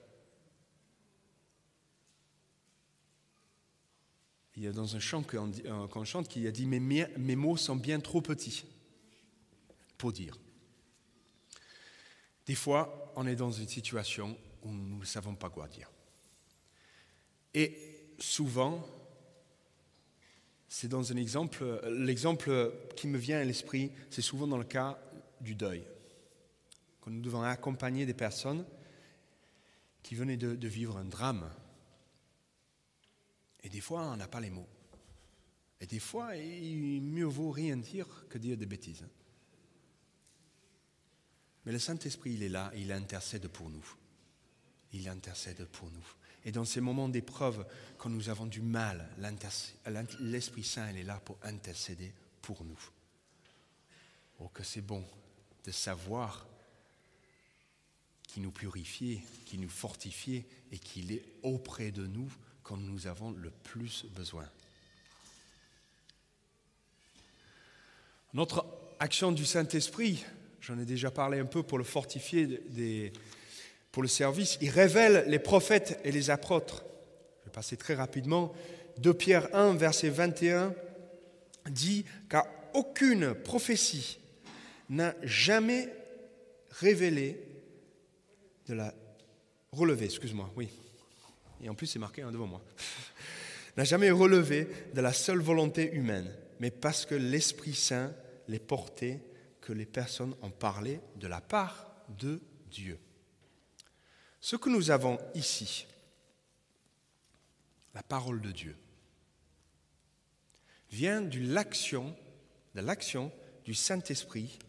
[4.55, 7.57] Il y a dans un chant qu'on euh, chante qui a dit mes, mes mots
[7.57, 8.65] sont bien trop petits
[9.97, 10.37] pour dire.
[12.45, 15.89] Des fois, on est dans une situation où nous ne savons pas quoi dire.
[17.53, 17.77] Et
[18.19, 18.85] souvent,
[20.67, 24.99] c'est dans un exemple, l'exemple qui me vient à l'esprit, c'est souvent dans le cas
[25.39, 25.83] du deuil.
[26.99, 28.65] Quand nous devons accompagner des personnes
[30.01, 31.49] qui venaient de, vivre un drame.
[33.63, 34.67] Et des fois, on n'a pas les mots.
[35.79, 39.05] Et des fois, il mieux vaut rien dire que dire des bêtises.
[41.65, 43.85] Mais le Saint-Esprit, il est là, il intercède pour nous.
[44.91, 46.05] Il intercède pour nous.
[46.45, 47.65] Et dans ces moments d'épreuve,
[47.97, 49.09] quand nous avons du mal,
[50.19, 52.79] l'Esprit Saint, il est là pour intercéder pour nous.
[54.39, 55.05] Oh, que c'est bon
[55.63, 56.45] de savoir
[58.27, 62.31] qu'il nous purifie, qu'il nous fortifie et qu'il est auprès de nous
[62.63, 64.45] quand nous avons le plus besoin.
[68.33, 68.65] Notre
[68.99, 70.25] action du Saint-Esprit,
[70.61, 72.61] j'en ai déjà parlé un peu pour le fortifier
[73.91, 76.83] pour le service, il révèle les prophètes et les apôtres.
[77.41, 78.51] Je vais passer très rapidement.
[78.97, 80.73] 2 Pierre 1, verset 21
[81.69, 84.19] dit Car aucune prophétie
[84.89, 85.89] n'a jamais
[86.71, 87.39] révélé
[88.67, 88.93] de la
[89.71, 90.69] relevé, excuse-moi, oui.
[91.63, 92.61] Et en plus, c'est marqué hein, devant moi.
[93.77, 98.13] n'a jamais relevé de la seule volonté humaine, mais parce que l'Esprit Saint
[98.47, 99.21] les portait,
[99.61, 101.87] que les personnes ont parlé de la part
[102.19, 102.99] de Dieu.
[104.41, 105.87] Ce que nous avons ici,
[107.93, 108.75] la parole de Dieu,
[110.91, 112.13] vient de l'action,
[112.75, 113.31] de l'action
[113.63, 114.59] du Saint-Esprit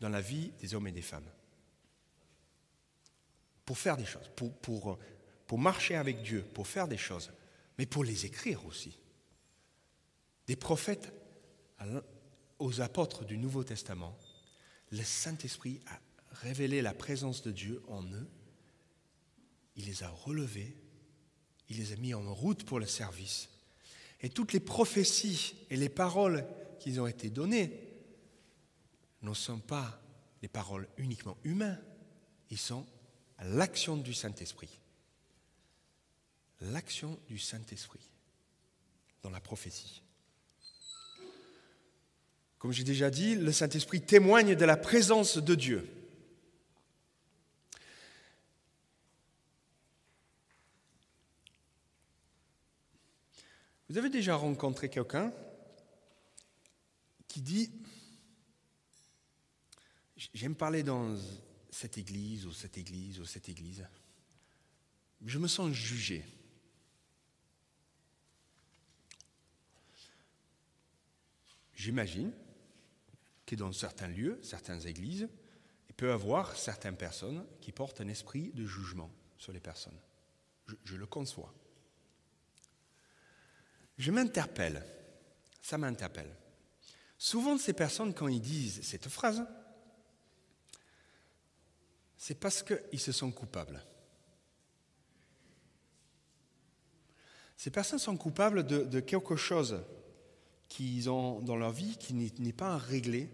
[0.00, 1.30] dans la vie des hommes et des femmes.
[3.64, 4.98] Pour faire des choses, pour, pour,
[5.46, 7.32] pour marcher avec Dieu, pour faire des choses,
[7.78, 8.98] mais pour les écrire aussi.
[10.46, 11.12] Des prophètes
[12.58, 14.16] aux apôtres du Nouveau Testament,
[14.90, 16.00] le Saint-Esprit a
[16.42, 18.28] révélé la présence de Dieu en eux
[19.76, 20.74] il les a relevés,
[21.68, 23.50] il les a mis en route pour le service.
[24.20, 26.46] Et toutes les prophéties et les paroles
[26.80, 27.72] qui ont été données
[29.22, 30.00] ne sont pas
[30.40, 31.82] des paroles uniquement humaines,
[32.50, 32.86] ils sont
[33.40, 34.80] l'action du Saint-Esprit.
[36.60, 38.10] L'action du Saint-Esprit
[39.22, 40.02] dans la prophétie.
[42.58, 45.88] Comme j'ai déjà dit, le Saint-Esprit témoigne de la présence de Dieu.
[53.88, 55.32] Vous avez déjà rencontré quelqu'un
[57.28, 57.70] qui dit,
[60.34, 61.16] j'aime parler dans
[61.70, 63.86] cette église ou cette église ou cette église,
[65.24, 66.24] je me sens jugé.
[71.86, 72.32] J'imagine
[73.46, 75.28] que dans certains lieux, certaines églises,
[75.88, 79.96] il peut y avoir certaines personnes qui portent un esprit de jugement sur les personnes.
[80.82, 81.54] Je, le conçois.
[83.98, 84.84] Je m'interpelle,
[85.62, 86.34] ça m'interpelle.
[87.18, 89.46] Souvent, ces personnes, quand ils disent cette phrase,
[92.16, 93.80] c'est parce qu'ils se sentent coupables.
[97.56, 99.84] Ces personnes sont coupables de, quelque chose
[100.68, 103.30] qu'ils ont dans leur vie qui n'est pas réglé,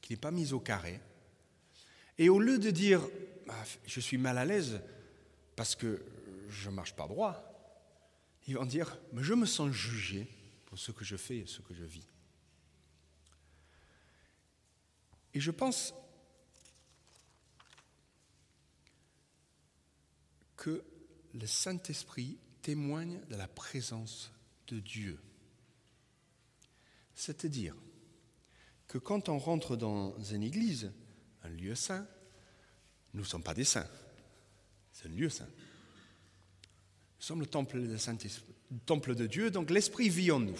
[0.00, 1.00] qui n'est pas mis au carré.
[2.18, 3.00] Et au lieu de dire
[3.48, 4.80] ah, je suis mal à l'aise
[5.56, 6.04] parce que
[6.48, 7.50] je ne marche pas droit,
[8.46, 10.28] ils vont dire, mais je me sens jugé
[10.66, 12.06] pour ce que je fais et ce que je vis.
[15.32, 15.94] Et je pense
[20.56, 20.84] que
[21.32, 24.32] le Saint-Esprit témoigne de la présence
[24.68, 25.20] de Dieu.
[27.14, 27.74] C'est-à-dire
[28.86, 30.92] que quand on rentre dans une église,
[31.42, 32.06] un lieu saint,
[33.12, 33.88] nous ne sommes pas des saints,
[34.92, 35.44] c'est un lieu saint.
[35.46, 40.58] Nous sommes le temple, de Dieu, donc l'Esprit vit en nous.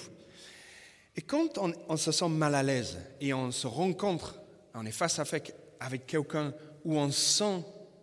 [1.16, 4.40] Et quand on, se sent mal à l'aise et on se rencontre,
[4.72, 7.62] on est face à face avec quelqu'un où on sent,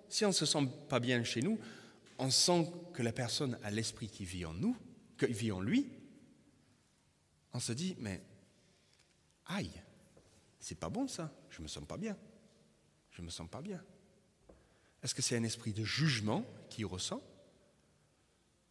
[0.10, 1.60] si on ne se sent pas bien chez nous,
[2.20, 4.78] on sent que la personne a l'Esprit qui vit en nous,
[5.18, 5.90] qui vit en lui,
[7.54, 8.22] on se dit, mais
[9.52, 9.82] aïe,
[10.60, 12.18] c'est pas bon ça, je me sens pas bien.
[13.12, 13.84] Je me sens pas bien.
[15.04, 17.22] Est-ce que c'est un esprit de jugement qui ressent?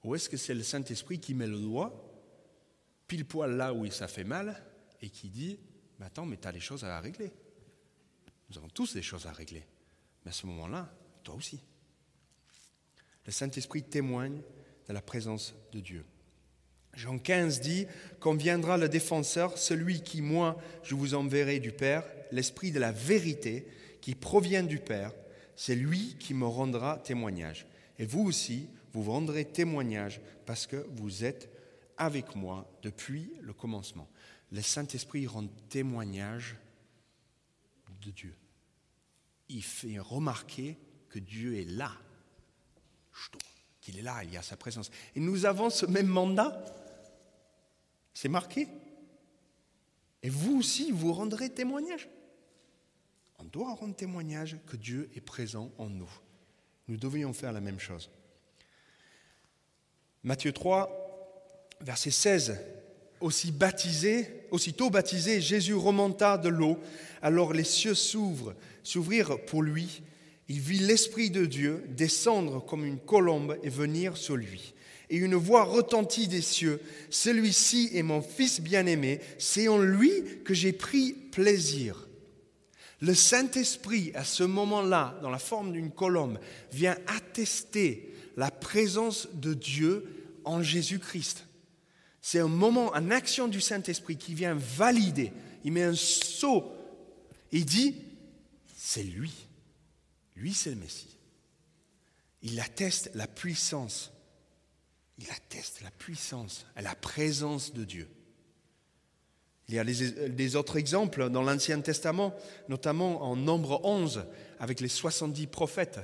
[0.05, 2.07] Ou est-ce que c'est le Saint-Esprit qui met le doigt
[3.07, 4.65] pile poil là où ça fait mal
[5.01, 5.59] et qui dit
[5.99, 7.33] mais Attends, mais tu as des choses à régler.
[8.49, 9.67] Nous avons tous des choses à régler.
[10.25, 11.61] Mais à ce moment-là, toi aussi.
[13.27, 14.41] Le Saint-Esprit témoigne
[14.89, 16.05] de la présence de Dieu.
[16.95, 17.87] Jean 15 dit
[18.19, 22.93] Quand viendra le défenseur, celui qui, moi, je vous enverrai du Père, l'Esprit de la
[22.93, 23.67] vérité
[24.01, 25.13] qui provient du Père,
[25.57, 27.67] c'est lui qui me rendra témoignage.
[27.99, 31.51] Et vous aussi, vous rendrez témoignage parce que vous êtes
[31.97, 34.09] avec moi depuis le commencement.
[34.53, 36.57] Le Saint-Esprit rend témoignage
[38.03, 38.35] de Dieu.
[39.49, 40.79] Il fait remarquer
[41.09, 41.93] que Dieu est là,
[43.91, 44.91] qu'il est là, il y a sa présence.
[45.15, 46.65] Et nous avons ce même mandat.
[48.15, 48.69] C'est marqué.
[50.23, 52.09] Et vous aussi, vous rendrez témoignage.
[53.39, 56.11] On doit rendre témoignage que Dieu est présent en nous.
[56.89, 58.11] Nous devrions faire la même chose.
[60.23, 62.61] Matthieu 3, verset 16.
[63.21, 66.79] Aussi baptisé, aussitôt baptisé, Jésus remonta de l'eau.
[67.23, 70.03] Alors les cieux s'ouvrirent pour lui.
[70.51, 74.75] Il vit l'Esprit de Dieu descendre comme une colombe et venir sur lui.
[75.09, 76.81] Et une voix retentit des cieux.
[77.09, 79.21] Celui-ci est mon Fils bien-aimé.
[79.39, 80.11] C'est en lui
[80.45, 82.09] que j'ai pris plaisir.
[82.99, 86.41] Le Saint-Esprit, à ce moment-là, dans la forme d'une colombe,
[86.73, 90.05] vient attester la présence de Dieu
[90.45, 91.47] en Jésus-Christ.
[92.21, 95.31] C'est un moment, une action du Saint-Esprit qui vient valider.
[95.63, 96.73] Il met un saut.
[97.53, 97.95] Il dit,
[98.77, 99.47] c'est lui.
[100.41, 101.19] Lui, c'est le Messie.
[102.43, 104.11] Il atteste la puissance.
[105.19, 108.09] Il atteste la puissance, la présence de Dieu.
[109.69, 112.35] Il y a des, autres exemples dans l'Ancien Testament,
[112.69, 114.25] notamment en Nombre 11,
[114.59, 116.01] avec les 70 prophètes,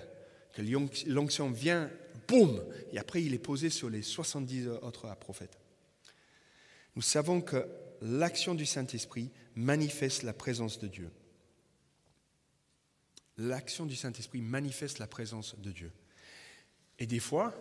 [0.52, 0.62] que
[1.08, 1.90] l'onction vient,
[2.28, 2.62] boum,
[2.92, 5.58] et après il est posé sur les 70 autres prophètes.
[6.94, 7.66] Nous savons que
[8.02, 11.10] l'action du Saint-Esprit manifeste la présence de Dieu.
[13.38, 15.92] L'action du Saint-Esprit manifeste la présence de Dieu.
[16.98, 17.54] Et des fois,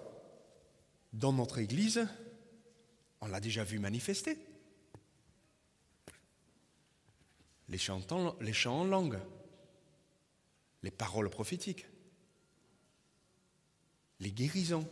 [1.11, 2.07] dans notre Église,
[3.21, 4.37] on l'a déjà vu manifester.
[7.67, 8.01] les chants,
[8.79, 9.19] en langue,
[10.83, 11.87] les paroles prophétiques,
[14.19, 14.87] les guérisons.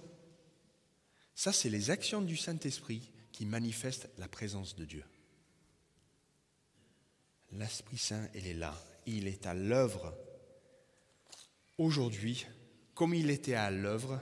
[1.35, 5.03] Ça, c'est les actions du Saint-Esprit qui manifestent la présence de Dieu.
[7.51, 8.75] L'Esprit Saint, il est là.
[9.05, 10.15] Il est à l'œuvre
[11.77, 12.45] aujourd'hui,
[12.93, 14.21] comme il était à l'œuvre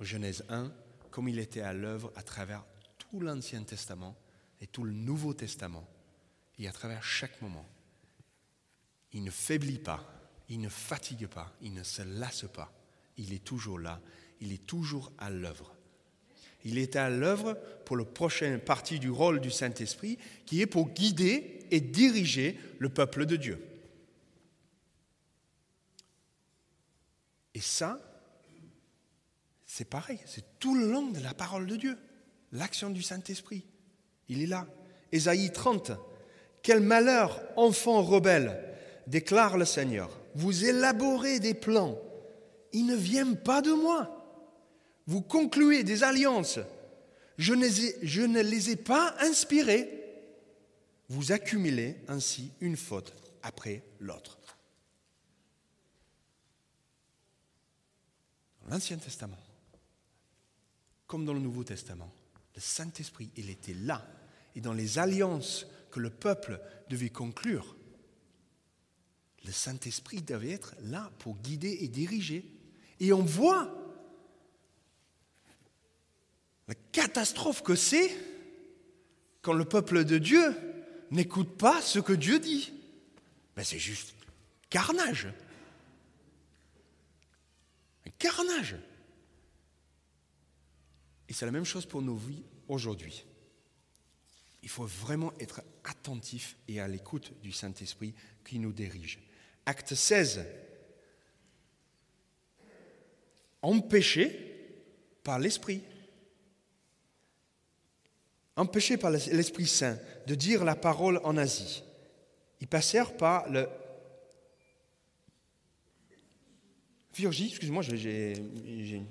[0.00, 0.72] Genèse 1,
[1.10, 2.64] comme il était à l'œuvre à travers
[2.98, 4.16] tout l'Ancien Testament
[4.60, 5.86] et tout le Nouveau Testament
[6.58, 7.66] et à travers chaque moment.
[9.12, 10.06] Il ne faiblit pas,
[10.48, 12.72] il ne fatigue pas, il ne se lasse pas.
[13.16, 14.00] Il est toujours là,
[14.40, 15.74] il est toujours à l'œuvre.
[16.64, 20.90] Il est à l'œuvre pour la prochaine partie du rôle du Saint-Esprit, qui est pour
[20.90, 23.69] guider et diriger le peuple de Dieu.
[27.54, 28.00] Et ça,
[29.64, 31.98] c'est pareil, c'est tout le long de la parole de Dieu,
[32.52, 33.64] l'action du Saint-Esprit.
[34.28, 34.66] Il est là.
[35.12, 35.92] Ésaïe 30,
[36.62, 38.62] quel malheur, enfant rebelle,
[39.06, 40.10] déclare le Seigneur.
[40.34, 41.98] Vous élaborez des plans.
[42.72, 44.16] Ils ne viennent pas de moi.
[45.06, 46.60] Vous concluez des alliances.
[47.38, 49.88] Je ne, les ai, pas inspirés.
[51.08, 54.38] Vous accumulez ainsi une faute après l'autre.
[58.70, 59.38] l'Ancien Testament,
[61.08, 62.12] comme dans le Nouveau Testament,
[62.54, 64.06] le Saint-Esprit, était là.
[64.54, 67.76] Et dans les alliances que le peuple devait conclure.
[69.44, 72.44] Le Saint-Esprit devait être là pour guider et diriger.
[73.00, 73.74] Et on voit
[76.68, 78.16] la catastrophe que c'est
[79.42, 80.54] quand le peuple de Dieu
[81.10, 82.72] n'écoute pas ce que Dieu dit.
[83.56, 84.14] Ben c'est juste
[84.68, 85.28] carnage.
[88.20, 88.76] Carnage.
[91.28, 93.24] Et c'est la même chose pour nos vies aujourd'hui.
[94.62, 98.14] Il faut vraiment être attentif et à l'écoute du Saint-Esprit
[98.44, 99.18] qui nous dirige.
[99.64, 100.44] Acte 16.
[103.62, 104.84] Empêché
[105.24, 105.82] par l'Esprit.
[108.54, 111.82] Empêché par l'Esprit Saint de dire la parole en Asie.
[112.60, 113.66] Ils passèrent par le
[117.14, 118.34] Virgie, excuse-moi, j'ai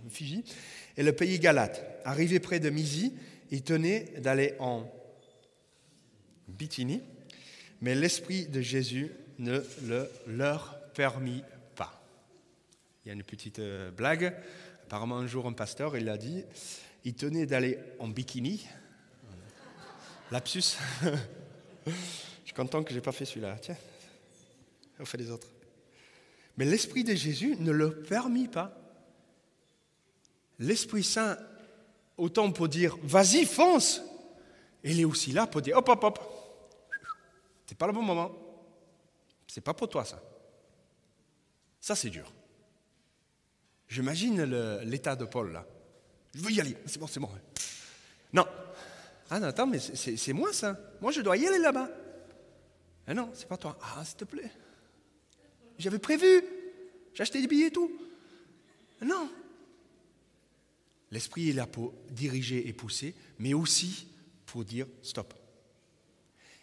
[0.10, 0.44] Fiji,
[0.96, 1.84] et le pays Galate.
[2.06, 3.14] Arrivé près de Misi,
[3.52, 4.90] ils tenaient d'aller en
[6.48, 7.02] Bithynie,
[7.82, 11.44] mais l'Esprit de Jésus ne le leur permit
[11.76, 12.04] pas.
[13.04, 14.36] Il y a une petite euh, blague.
[14.84, 16.44] Apparemment, un jour, un pasteur, il a dit,
[17.06, 18.66] il tenait d'aller en bikini.
[20.32, 20.78] Lapsus.
[21.86, 21.92] Je
[22.46, 23.58] suis content que je n'ai pas fait celui-là.
[23.62, 23.78] Tiens,
[25.00, 25.48] on fait les autres.
[26.60, 28.78] Mais l'Esprit de Jésus ne le permit pas.
[30.60, 31.38] L'Esprit Saint,
[32.18, 34.02] autant pour dire, vas-y, fonce,
[34.84, 36.20] il est aussi là pour dire, hop, hop, hop,
[37.66, 38.32] c'est pas le bon moment.
[39.48, 40.22] C'est pas pour toi ça.
[41.80, 42.30] Ça c'est dur.
[43.88, 44.44] J'imagine
[44.84, 45.66] l'état de Paul là.
[46.36, 46.76] Je veux y aller.
[46.86, 47.30] C'est bon, c'est bon.
[48.34, 48.46] Non.
[49.30, 50.78] Ah non, attends, mais c'est moi ça.
[51.00, 51.90] Moi, je dois y aller là-bas.
[53.08, 53.78] Ah non, c'est pas toi.
[53.82, 54.52] Ah, s'il te plaît.
[55.80, 56.44] J'avais prévu.
[57.14, 57.92] J'ai acheté des billets et tout.
[59.02, 59.32] Non.
[61.12, 64.08] L'esprit est là pour diriger et pousser, mais aussi
[64.46, 65.34] pour dire stop.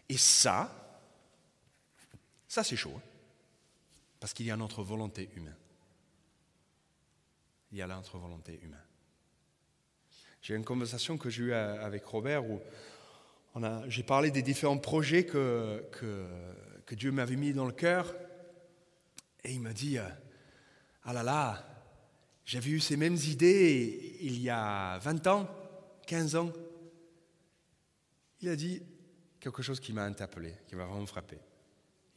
[0.08, 1.00] Et ça,
[2.46, 2.92] ça c'est chaud.
[2.96, 3.02] Hein.
[4.20, 5.56] parce qu'il y a notre volonté humaine.
[7.72, 8.78] Il y a notre volonté humaine.
[10.42, 12.60] J'ai une conversation que j'ai eue avec Robert où
[13.88, 15.82] j'ai parlé des différents projets que,
[16.92, 18.14] Dieu m'avait mis dans le cœur.
[19.45, 20.09] Et il m'a dit, euh,
[21.05, 21.66] ah là là,
[22.45, 25.49] j'avais eu ces mêmes idées il y a 20 ans,
[26.07, 26.53] 15 ans.
[28.41, 28.82] Il a dit
[29.41, 31.39] quelque chose qui m'a interpellé, qui m'a vraiment frappé.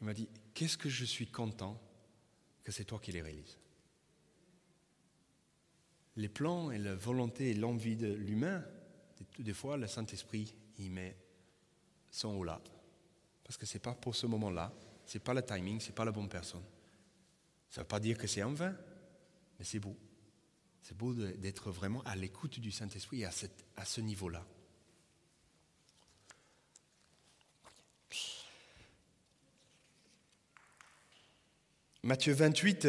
[0.02, 1.80] Il m'a dit, qu'est-ce que je suis content
[2.64, 3.58] que c'est toi qui les réalises
[6.20, 8.62] les plans et la volonté et l'envie de l'humain,
[9.40, 11.16] des fois, le Saint-Esprit y met
[12.12, 12.62] son haut là.
[13.44, 14.74] Parce que ce n'est pas pour ce moment-là,
[15.06, 16.64] ce n'est pas le timing, ce n'est pas la bonne personne.
[17.70, 18.76] Ça ne veut pas dire que c'est en vain,
[19.58, 19.96] mais c'est beau.
[20.82, 23.32] C'est beau d'être vraiment à l'écoute du Saint-Esprit à,
[23.76, 24.46] à ce niveau-là.
[32.02, 32.88] Matthieu 28,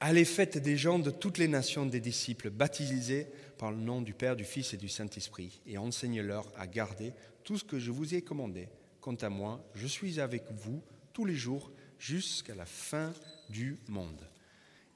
[0.00, 3.26] Allez, faites des gens de toutes les nations des disciples, baptisés
[3.58, 7.12] par le nom du Père, du Fils et du Saint-Esprit, et enseignez-leur à garder
[7.42, 8.68] tout ce que je vous ai commandé.
[9.00, 10.80] Quant à moi, je suis avec vous
[11.12, 13.12] tous les jours jusqu'à la fin
[13.50, 14.28] du monde.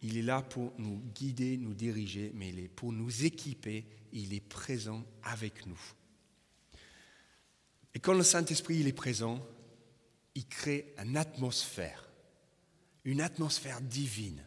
[0.02, 4.34] Il est là pour nous guider, nous diriger, mais il est pour nous équiper, il
[4.34, 5.80] est présent avec nous.
[7.94, 9.44] Et quand le Saint-Esprit est présent,
[10.34, 12.08] il crée une atmosphère,
[13.04, 14.42] une atmosphère divine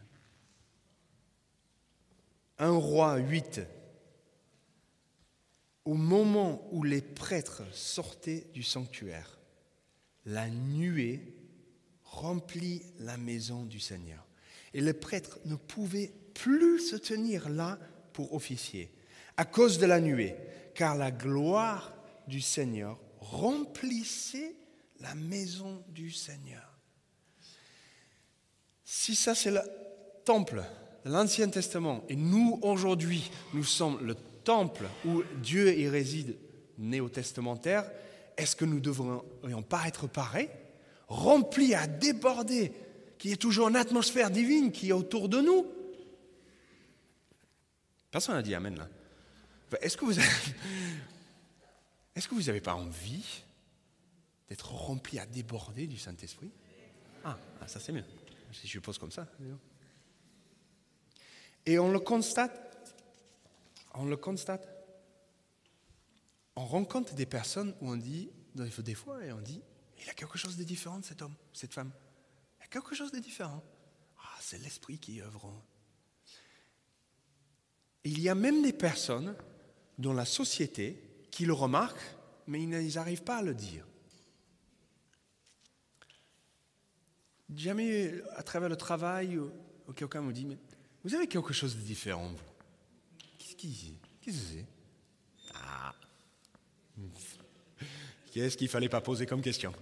[2.58, 3.60] 1 roi 8,
[5.84, 9.38] au moment où les prêtres sortaient du sanctuaire,
[10.24, 11.34] la nuée
[12.06, 14.24] remplit la maison du Seigneur.
[14.74, 17.78] Et les prêtres ne pouvaient plus se tenir là
[18.12, 18.90] pour officier
[19.36, 20.34] à cause de la nuée,
[20.74, 21.92] car la gloire
[22.26, 24.54] du Seigneur remplissait
[25.00, 26.62] la maison du Seigneur.
[28.84, 29.60] Si ça c'est le
[30.24, 30.62] temple,
[31.04, 36.36] l'Ancien Testament et nous aujourd'hui, nous sommes le temple où Dieu y réside
[36.78, 37.90] néo-testamentaire,
[38.36, 40.48] est-ce que nous ne devrions pas être pareils,
[41.06, 42.72] remplis à déborder,
[43.18, 45.66] qu'il y ait toujours une atmosphère divine qui est autour de nous
[48.16, 48.88] Personne n'a dit Amen là.
[49.82, 50.24] Est-ce que vous avez,
[52.46, 53.42] n'avez pas envie
[54.48, 56.50] d'être rempli à déborder du Saint-Esprit?
[57.24, 58.04] Ah, ah, ça c'est mieux.
[58.52, 59.26] Si je pose comme ça.
[61.66, 62.96] Et on le constate.
[63.92, 64.66] On le constate.
[66.54, 69.60] On rencontre des personnes où on dit, des fois, et on dit,
[70.06, 71.90] il y a quelque chose de différent de cet homme, cette femme.
[72.58, 73.60] Il y a quelque chose de différent.
[74.22, 75.52] Ah, c'est l'esprit qui œuvre.
[78.04, 79.36] Il y a même des personnes
[79.98, 82.14] dans la société qui le remarquent,
[82.46, 83.84] mais ils n'arrivent pas à le dire.
[87.52, 89.40] Jamais à travers le travail,
[89.96, 90.56] quelqu'un me dit, mais
[91.02, 92.38] vous avez quelque chose de différent, vous.
[93.38, 93.56] Qu'est-ce
[94.24, 94.66] que c'est?
[95.52, 95.92] Ah
[98.36, 99.72] Qu'est-ce qu'il ne fallait pas poser comme question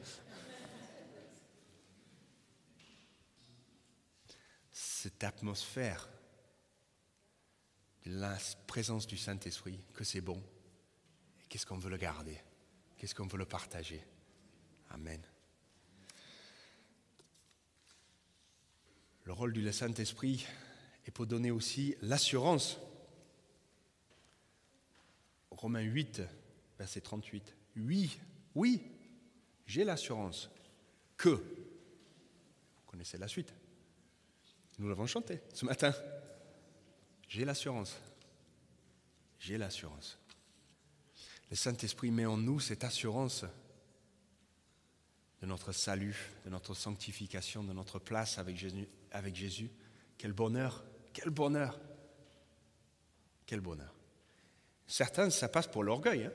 [4.70, 6.08] Cette atmosphère
[8.04, 8.38] la
[8.68, 10.40] présence du Saint-Esprit, que c'est bon.
[11.48, 12.38] Qu'est-ce qu'on veut le garder
[12.96, 14.00] Qu'est-ce qu'on veut le partager
[14.90, 15.20] Amen.
[19.24, 20.46] Le rôle du Saint-Esprit,
[21.06, 22.78] et pour donner aussi l'assurance.
[25.50, 26.22] Romains 8,
[26.78, 27.56] verset 38.
[27.78, 28.16] Oui,
[28.54, 28.82] oui,
[29.66, 30.50] j'ai l'assurance
[31.16, 31.40] que, vous
[32.86, 33.54] connaissez la suite,
[34.78, 35.94] nous l'avons chanté ce matin,
[37.28, 37.96] j'ai l'assurance,
[39.38, 40.18] j'ai l'assurance.
[41.50, 43.44] Le Saint-Esprit met en nous cette assurance
[45.40, 49.70] de notre salut, de notre sanctification, de notre place avec Jésus.
[50.16, 50.84] Quel bonheur
[51.14, 51.80] quel bonheur
[53.46, 53.94] Quel bonheur
[54.86, 56.24] Certains, ça passe pour l'orgueil.
[56.24, 56.32] Hein.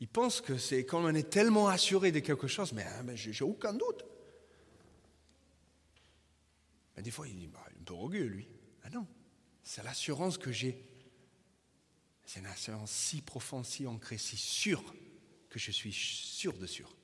[0.00, 3.44] Ils pensent que c'est quand on est tellement assuré de quelque chose, mais, hein, j'ai
[3.44, 4.04] aucun doute.
[6.96, 8.48] Mais des fois, il dit, bah, un peu orgueilleux, lui.
[8.82, 9.06] Ah non,
[9.62, 10.84] c'est l'assurance que j'ai.
[12.24, 14.82] C'est une assurance si profonde, si ancrée, si sûre,
[15.50, 16.94] que je suis sûr de sûr.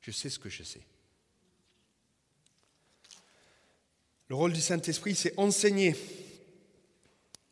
[0.00, 0.86] Je sais ce que je sais.
[4.28, 5.96] Le rôle du Saint-Esprit, c'est enseigner.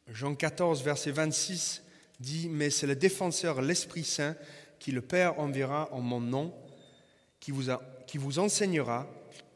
[0.06, 1.82] Jean 14, verset 26,
[2.20, 4.36] dit, mais c'est le défenseur, l'Esprit Saint,
[4.78, 6.54] qui le Père enverra en mon nom,
[7.40, 7.70] qui vous,
[8.06, 9.06] qui vous enseignera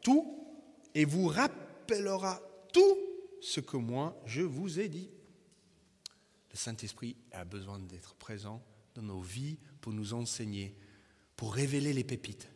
[0.01, 0.47] tout
[0.93, 2.97] et vous rappellera tout
[3.41, 5.09] ce que moi je vous ai dit.
[6.51, 8.63] Le Saint-Esprit a besoin d'être présent
[8.95, 10.75] dans nos vies pour nous enseigner,
[11.35, 12.47] pour révéler les pépites.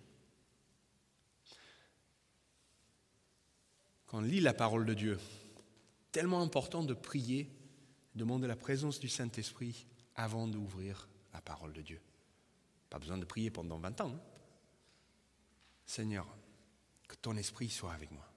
[4.06, 5.20] Quand on lit la parole de Dieu,
[6.12, 7.52] tellement important de prier,
[8.16, 12.00] demander la présence du Saint-Esprit avant d'ouvrir la parole de Dieu.
[12.90, 14.12] Pas besoin de prier pendant 20 ans.
[14.12, 14.22] Hein.
[15.86, 16.28] Seigneur,
[17.08, 18.28] que ton esprit soit avec moi.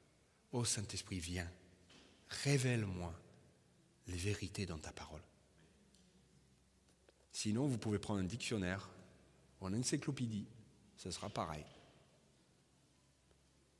[0.53, 1.51] Ô Saint-Esprit, viens,
[2.29, 3.15] révèle-moi
[4.07, 5.23] les vérités dans ta parole.
[7.33, 8.91] Sinon, vous pouvez prendre un dictionnaire
[9.61, 10.47] ou une encyclopédie,
[10.97, 11.65] ce sera pareil.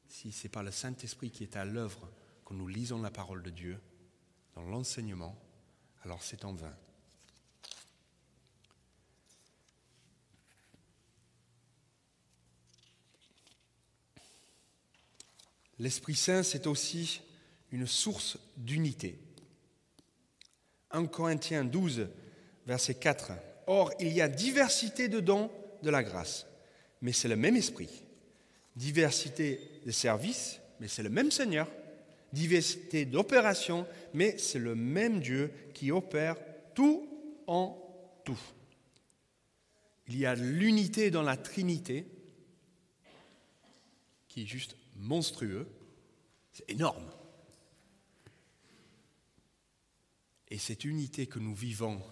[0.09, 2.09] Si ce n'est pas le Saint-Esprit qui est à l'œuvre
[2.45, 3.81] quand nous lisons la parole de Dieu,
[4.55, 5.37] dans l'enseignement,
[6.03, 6.77] alors c'est en vain.
[15.81, 17.22] L'Esprit Saint, c'est aussi
[17.72, 19.18] une source d'unité.
[20.91, 22.07] 1 Corinthiens 12,
[22.66, 23.33] verset 4.
[23.66, 25.51] Or, il y a diversité de dons
[25.83, 26.47] de la grâce,
[27.01, 27.89] mais c'est le même Esprit.
[28.76, 31.66] Diversité de services, mais c'est le même Seigneur.
[32.35, 36.37] Diversité d'opérations, mais c'est le même Dieu qui opère
[36.74, 37.09] tout
[37.47, 37.74] en
[38.26, 38.41] tout.
[40.09, 42.05] Il y a l'unité dans la Trinité
[44.28, 45.68] qui est juste monstrueux,
[46.53, 47.11] c'est énorme.
[50.48, 52.03] Et cette unité que nous vivons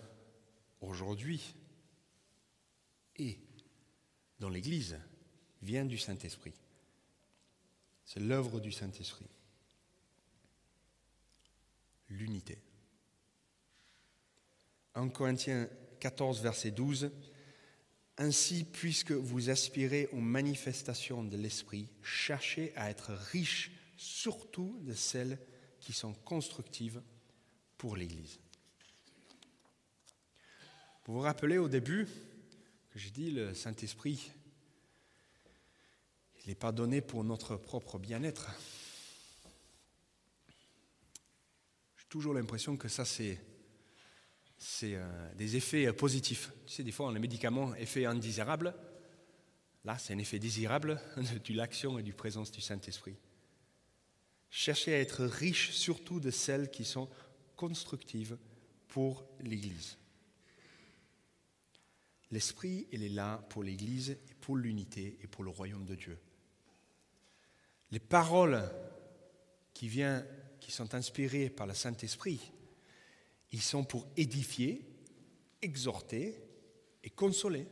[0.81, 1.55] aujourd'hui
[3.17, 3.39] et
[4.39, 4.99] dans l'Église
[5.63, 6.55] vient du Saint-Esprit.
[8.05, 9.27] C'est l'œuvre du Saint-Esprit.
[12.11, 12.59] L'unité.
[14.95, 15.69] 1 Corinthiens
[16.01, 17.11] 14, verset 12.
[18.21, 25.39] Ainsi, puisque vous aspirez aux manifestations de l'Esprit, cherchez à être riches surtout de celles
[25.81, 27.01] qui sont constructives
[27.77, 28.41] pour l'Église.
[31.05, 32.07] Vous vous rappelez au début
[32.91, 34.31] que j'ai dit le Saint-Esprit,
[36.43, 38.51] il n'est pas donné pour notre propre bien-être.
[41.97, 43.39] J'ai toujours l'impression que ça, c'est
[44.59, 46.53] c'est euh, des effets euh, positifs.
[46.67, 48.75] Tu sais, des fois, on a les médicaments, effet indésirable.
[49.85, 53.17] Là, c'est un effet désirable de l'action et du présence du Saint-Esprit.
[54.51, 57.09] Cherchez à être riche surtout de celles qui sont
[57.57, 58.37] constructives
[58.89, 59.97] pour l'Église.
[62.31, 66.19] L'Esprit, il est là pour l'Église et pour l'unité et pour le royaume de Dieu.
[67.91, 68.63] Les paroles
[69.73, 70.27] qui, viennent,
[70.61, 72.53] qui sont inspirées par le Saint-Esprit,
[73.53, 74.85] ils sont pour édifier,
[75.63, 76.41] exhorter
[77.03, 77.67] et consoler.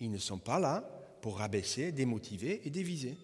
[0.00, 0.80] Ils ne sont pas là
[1.22, 3.16] pour rabaisser, démotiver et déviser.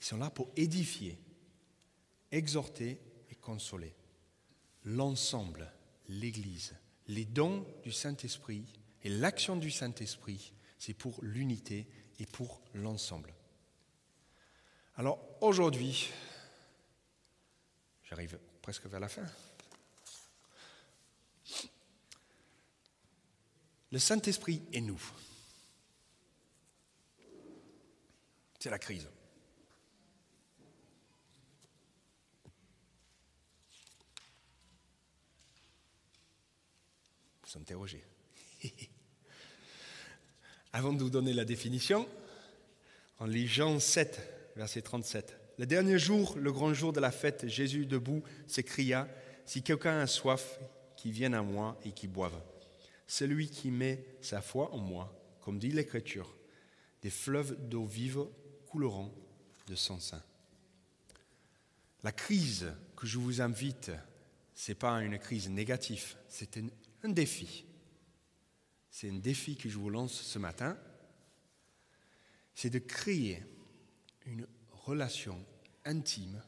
[0.00, 1.18] Ils sont là pour édifier,
[2.32, 2.98] exhorter
[3.30, 3.94] et consoler.
[4.84, 5.72] L'ensemble,
[6.08, 6.74] l'Église,
[7.06, 8.64] les dons du Saint-Esprit
[9.04, 11.86] et l'action du Saint-Esprit, c'est pour l'unité
[12.18, 13.32] et pour l'ensemble.
[14.96, 16.10] Alors aujourd'hui,
[18.02, 19.24] j'arrive presque vers la fin.
[23.92, 25.00] Le Saint-Esprit et nous.
[28.58, 29.06] C'est la crise.
[37.42, 38.02] Vous s'interrogez.
[40.72, 42.08] Avant de vous donner la définition,
[43.18, 45.36] en lit Jean 7, verset 37.
[45.58, 49.06] Le dernier jour, le grand jour de la fête, Jésus debout s'écria,
[49.44, 50.58] Si quelqu'un a soif,
[50.96, 52.40] qu'il vienne à moi et qu'il boive.
[53.12, 56.34] Celui qui met sa foi en moi, comme dit l'Écriture,
[57.02, 58.24] des fleuves d'eau vive
[58.64, 59.12] couleront
[59.66, 60.22] de son sein.
[62.02, 63.92] La crise que je vous invite,
[64.54, 67.66] ce n'est pas une crise négative, c'est un, défi.
[68.90, 70.78] C'est un défi que je vous lance ce matin.
[72.54, 73.44] C'est de créer
[74.24, 75.44] une relation
[75.84, 76.42] intime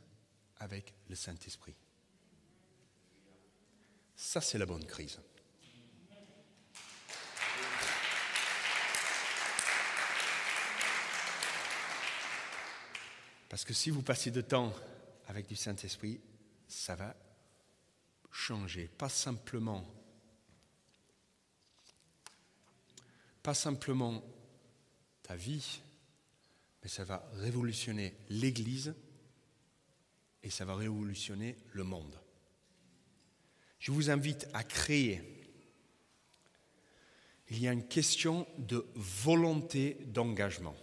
[0.61, 1.77] avec le Saint-Esprit.
[4.17, 5.21] Ça, c'est la bonne crise.
[13.55, 14.75] Parce que si vous passez de temps
[15.29, 16.21] avec du Saint-Esprit,
[16.67, 17.15] ça va
[18.33, 19.87] changer, pas simplement
[23.45, 24.25] pas simplement
[25.23, 25.83] ta vie,
[26.83, 28.93] mais ça va révolutionner l'Église
[30.43, 32.21] et ça va révolutionner le monde.
[33.79, 35.23] je vous invite à créer.
[37.51, 40.75] Il y a une question de volonté d'engagement.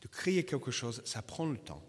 [0.00, 1.82] De créer quelque chose, ça prend le temps.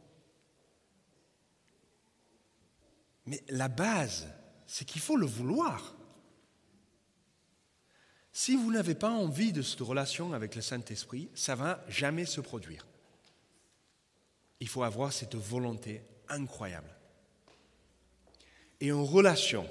[3.25, 4.27] Mais la base,
[4.65, 5.95] c'est qu'il faut le vouloir.
[8.33, 12.25] Si vous n'avez pas envie de cette relation avec le Saint-Esprit, ça ne va jamais
[12.25, 12.87] se produire.
[14.59, 16.89] Il faut avoir cette volonté incroyable.
[18.79, 19.67] Et en relation,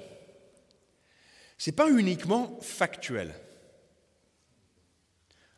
[1.57, 3.33] ce n'est pas uniquement factuel.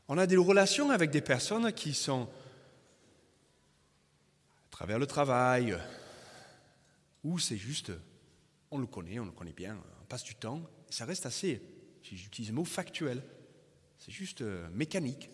[0.07, 2.29] On a des relations avec des personnes qui sont
[4.73, 5.77] travers le travail,
[7.23, 7.91] ou c'est juste,
[8.71, 11.61] on le connaît, on le connaît bien, on passe du temps, ça reste assez
[12.03, 13.23] J'utilise le mot factuel.
[13.97, 15.29] C'est juste euh, mécanique.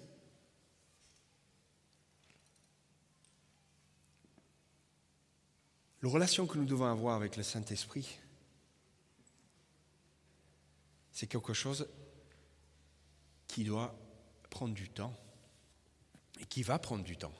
[6.01, 8.19] La relation que nous devons avoir avec le Saint-Esprit,
[11.11, 11.89] c'est quelque chose
[13.47, 13.93] qui doit
[14.49, 15.13] prendre du temps
[16.39, 17.33] et qui va prendre du temps.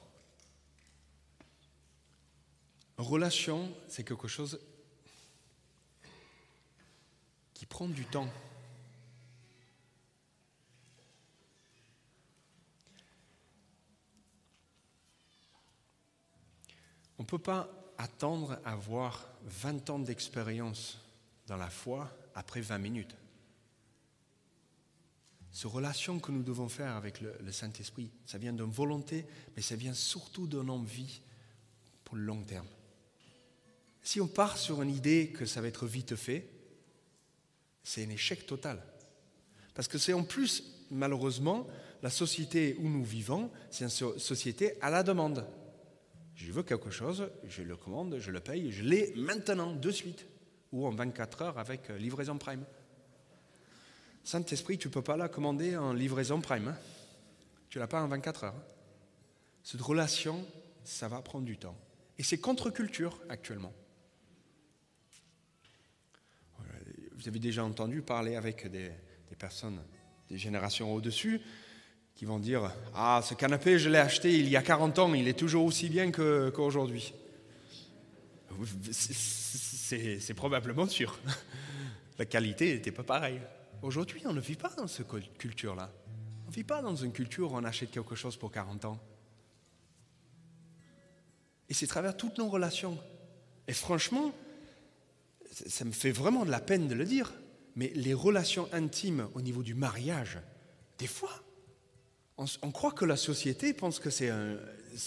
[3.02, 4.60] Relation, c'est quelque chose
[7.54, 8.28] qui prend du temps.
[17.18, 20.98] On ne peut pas attendre à avoir 20 ans d'expérience
[21.46, 23.14] dans la foi après 20 minutes.
[25.52, 29.76] Ce relation que nous devons faire avec le, Saint-Esprit, ça vient d'une volonté, mais ça
[29.76, 31.20] vient surtout d'une envie
[32.04, 32.66] pour le long terme.
[34.02, 36.48] Si on part sur une idée que ça va être vite fait,
[37.82, 38.82] c'est un échec total.
[39.74, 41.66] Parce que c'est en plus, malheureusement,
[42.02, 45.46] la société où nous vivons, c'est une société à la demande.
[46.34, 50.26] Je veux quelque chose, je le commande, je le paye, je l'ai maintenant, de suite,
[50.72, 52.64] ou en 24 heures avec euh, livraison prime.
[54.24, 56.68] Saint-Esprit, tu ne peux pas la commander en livraison prime.
[56.68, 56.76] Hein.
[57.68, 58.62] Tu ne l'as pas en 24 heures.
[59.62, 60.44] Cette relation,
[60.84, 61.76] ça va prendre du temps.
[62.18, 63.72] Et c'est contre-culture actuellement.
[67.20, 68.90] Vous avez déjà entendu parler avec des,
[69.38, 69.78] personnes
[70.30, 71.42] des générations au-dessus
[72.14, 75.28] qui vont dire Ah, ce canapé, je l'ai acheté il y a 40 ans, il
[75.28, 77.12] est toujours aussi bien qu'aujourd'hui.
[78.72, 81.18] C'est probablement sûr.
[82.18, 83.42] La qualité n'était pas pareille.
[83.82, 85.06] Aujourd'hui, on ne vit pas dans cette
[85.36, 85.92] culture-là.
[86.46, 88.98] On ne vit pas dans une culture où on achète quelque chose pour 40 ans.
[91.68, 92.98] Et c'est à travers toutes nos relations.
[93.68, 94.32] Et franchement,
[95.66, 97.32] ça me fait vraiment de la peine de le dire,
[97.76, 100.38] mais les relations intimes au niveau du mariage,
[100.98, 101.42] des fois,
[102.36, 104.30] on, croit que la société pense que c'est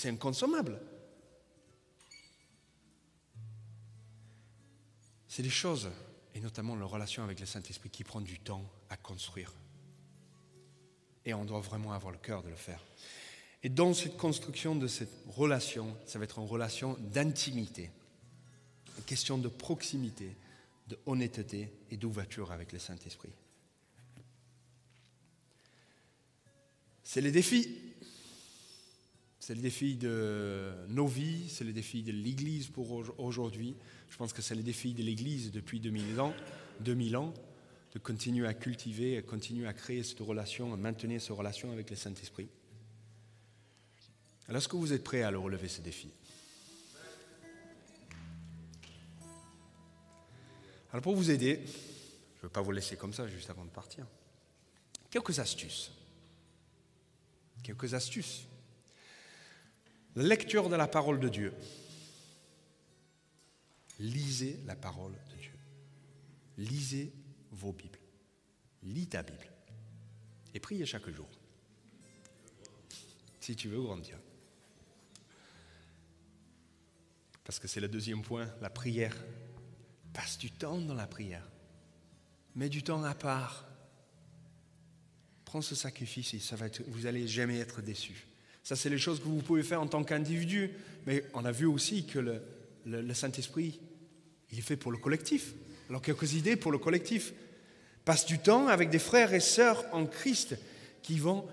[0.06, 0.80] inconsommable.
[5.28, 5.90] C'est des choses,
[6.36, 9.52] et notamment la relation avec le Saint-Esprit, qui prend du temps à construire.
[11.26, 12.84] Et on doit vraiment avoir le cœur de le faire.
[13.64, 17.90] Et dans cette construction de cette relation, ça va être une relation d'intimité,
[18.98, 20.36] une question de proximité,
[20.88, 23.34] de honnêteté et d'ouverture avec le Saint-Esprit.
[27.04, 27.80] C'est les défis.
[29.40, 33.76] C'est le défi de nos vies, c'est le défi de l'Église pour aujourd'hui.
[34.10, 36.34] Je pense que c'est le défi de l'Église depuis 2000 ans,
[36.80, 37.34] 2000 ans,
[37.94, 41.90] de continuer à cultiver, de continuer à créer cette relation, à maintenir cette relation avec
[41.90, 42.48] le Saint-Esprit.
[44.48, 46.10] Alors, est-ce que vous êtes prêts à le relever, ce défi
[50.94, 53.72] Alors, pour vous aider, je ne veux pas vous laisser comme ça juste avant de
[53.72, 54.06] partir,
[55.10, 55.92] quelques astuces
[57.64, 58.46] quelques astuces.
[60.16, 61.54] Lecture de la parole de Dieu.
[64.00, 65.54] Lisez la parole de Dieu.
[66.58, 67.12] Lisez
[67.52, 68.00] vos Bibles.
[68.84, 69.50] Lis ta Bible.
[70.54, 71.30] Et priez chaque jour.
[73.40, 74.20] Si tu veux grandir.
[77.44, 79.18] Parce que c'est le deuxième point, la prière.
[80.14, 81.48] Passe du temps dans la prière.
[82.56, 83.66] Mets du temps à part
[85.54, 88.26] prends ce sacrifice et ça va vous n'allez jamais être déçu.
[88.64, 90.72] Ça, c'est les choses que vous pouvez faire en tant qu'individu.
[91.06, 92.42] Mais on a vu aussi que le,
[92.88, 93.80] le, Saint-Esprit,
[94.52, 95.54] il est fait pour le collectif.
[95.90, 97.34] Alors, quelques idées pour le collectif.
[98.04, 100.58] Passe du temps avec des frères et sœurs en Christ
[101.04, 101.46] qui vont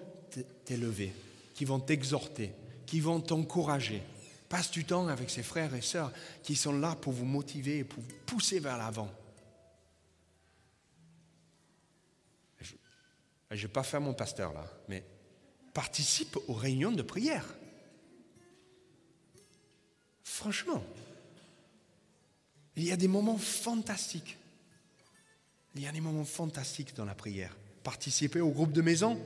[0.64, 1.12] t'élever,
[1.52, 2.52] qui vont t'exhorter,
[2.86, 4.02] qui vont t'encourager.
[4.50, 8.02] Passe du temps avec ces frères et sœurs qui sont là pour vous motiver, pour
[8.02, 9.08] vous pousser vers l'avant.
[12.60, 12.74] Je
[13.54, 15.04] ne vais pas faire mon pasteur là, mais
[15.72, 17.46] participe aux réunions de prière.
[20.24, 20.84] Franchement.
[22.74, 24.36] Il y a des moments fantastiques.
[25.76, 27.56] Il y a des moments fantastiques dans la prière.
[27.84, 29.16] Participez au groupe de maison.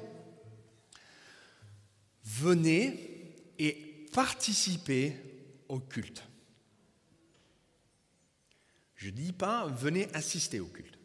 [2.25, 3.84] Venez et
[4.15, 5.17] participez
[5.69, 6.25] au culte.
[8.95, 10.97] Je ne dis pas venez assister au culte.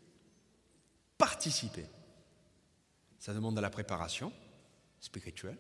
[1.18, 1.86] Participez.
[3.18, 4.32] Ça demande de la préparation
[5.02, 5.58] spirituelle.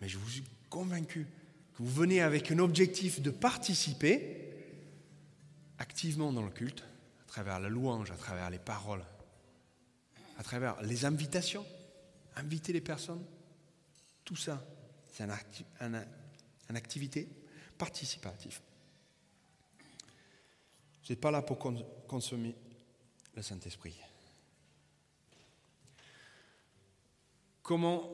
[0.00, 1.26] Mais je vous suis convaincu
[1.74, 4.52] que vous venez avec un objectif de participer
[5.78, 6.84] activement dans le culte,
[7.22, 9.04] à travers la louange, à travers les paroles,
[10.38, 11.66] à travers les invitations,
[12.36, 13.24] inviter les personnes.
[14.24, 14.62] Tout ça,
[15.16, 15.24] c'est
[16.68, 17.26] une activité
[17.78, 18.60] participative.
[21.02, 21.58] Vous n'êtes pas là pour
[22.06, 22.54] consommer
[23.34, 23.96] le Saint-Esprit.
[27.62, 28.10] Comment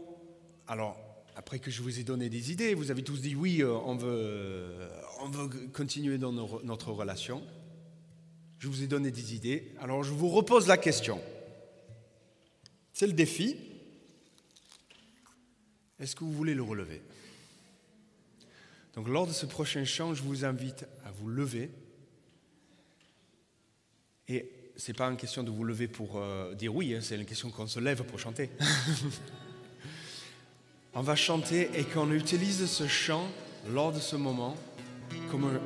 [0.68, 0.96] Alors,
[1.34, 3.96] après que je vous ai donné des idées, vous avez tous dit oui, euh, on
[3.96, 4.88] veut,
[5.20, 7.42] on veut continuer dans notre relation.
[8.60, 9.74] Je vous ai donné des idées.
[9.80, 11.20] Alors, je vous repose la question.
[12.92, 13.71] C'est le défi.
[16.02, 17.00] Est-ce que vous voulez le relever?
[18.96, 21.70] Donc, lors de ce prochain chant, je vous invite à vous lever
[24.26, 27.14] et ce n'est pas une question de vous lever pour euh, dire oui, hein, c'est
[27.14, 28.50] une question qu'on se lève pour chanter.
[30.94, 33.28] on va chanter et qu'on utilise ce chant
[33.70, 34.56] lors de ce moment
[35.30, 35.60] comme un,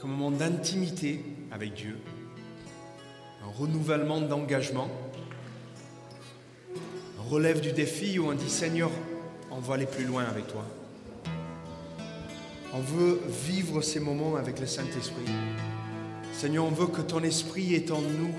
[0.00, 1.96] comme un moment d'intimité avec Dieu,
[3.44, 4.90] un renouvellement d'engagement,
[6.74, 8.90] un relève du défi où on dit Seigneur,
[9.60, 10.64] on va aller plus loin avec toi.
[12.72, 15.30] On veut vivre ces moments avec le Saint-Esprit.
[16.32, 18.32] Seigneur, on veut que ton esprit est en nous.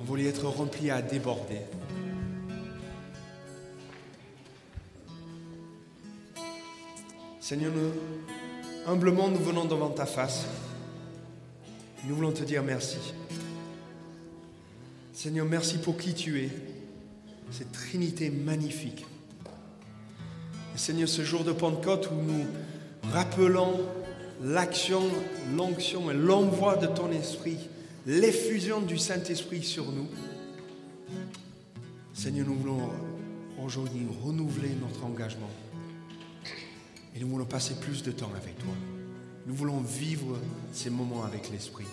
[0.00, 1.60] On veut être rempli à déborder.
[7.38, 7.92] Seigneur, nous,
[8.90, 10.46] humblement, nous venons devant ta face.
[12.08, 12.98] Nous voulons te dire merci.
[15.12, 16.50] Seigneur, merci pour qui tu es.
[17.52, 19.07] Cette Trinité magnifique.
[20.78, 22.46] Seigneur, ce jour de Pentecôte où nous
[23.10, 23.80] rappelons
[24.44, 25.02] l'action,
[25.56, 27.58] l'onction et l'envoi de ton esprit,
[28.06, 30.06] l'effusion du Saint-Esprit sur nous.
[32.14, 32.90] Seigneur, nous voulons
[33.60, 35.50] aujourd'hui renouveler notre engagement.
[37.16, 38.72] Et nous voulons passer plus de temps avec toi.
[39.48, 40.38] Nous voulons vivre
[40.72, 41.86] ces moments avec l'Esprit.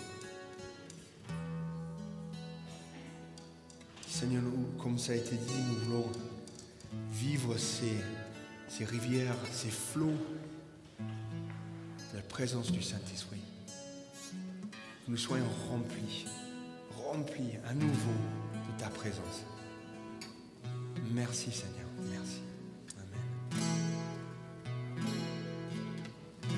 [4.06, 4.42] Seigneur,
[4.80, 6.06] comme ça a été dit, nous voulons
[7.12, 7.92] vivre ces,
[8.68, 10.18] ces rivières, ces flots
[12.16, 13.42] la présence du Saint-Esprit.
[15.06, 16.26] Nous soyons remplis,
[17.04, 18.12] remplis à nouveau
[18.54, 19.44] de ta présence.
[21.12, 22.40] Merci Seigneur, merci.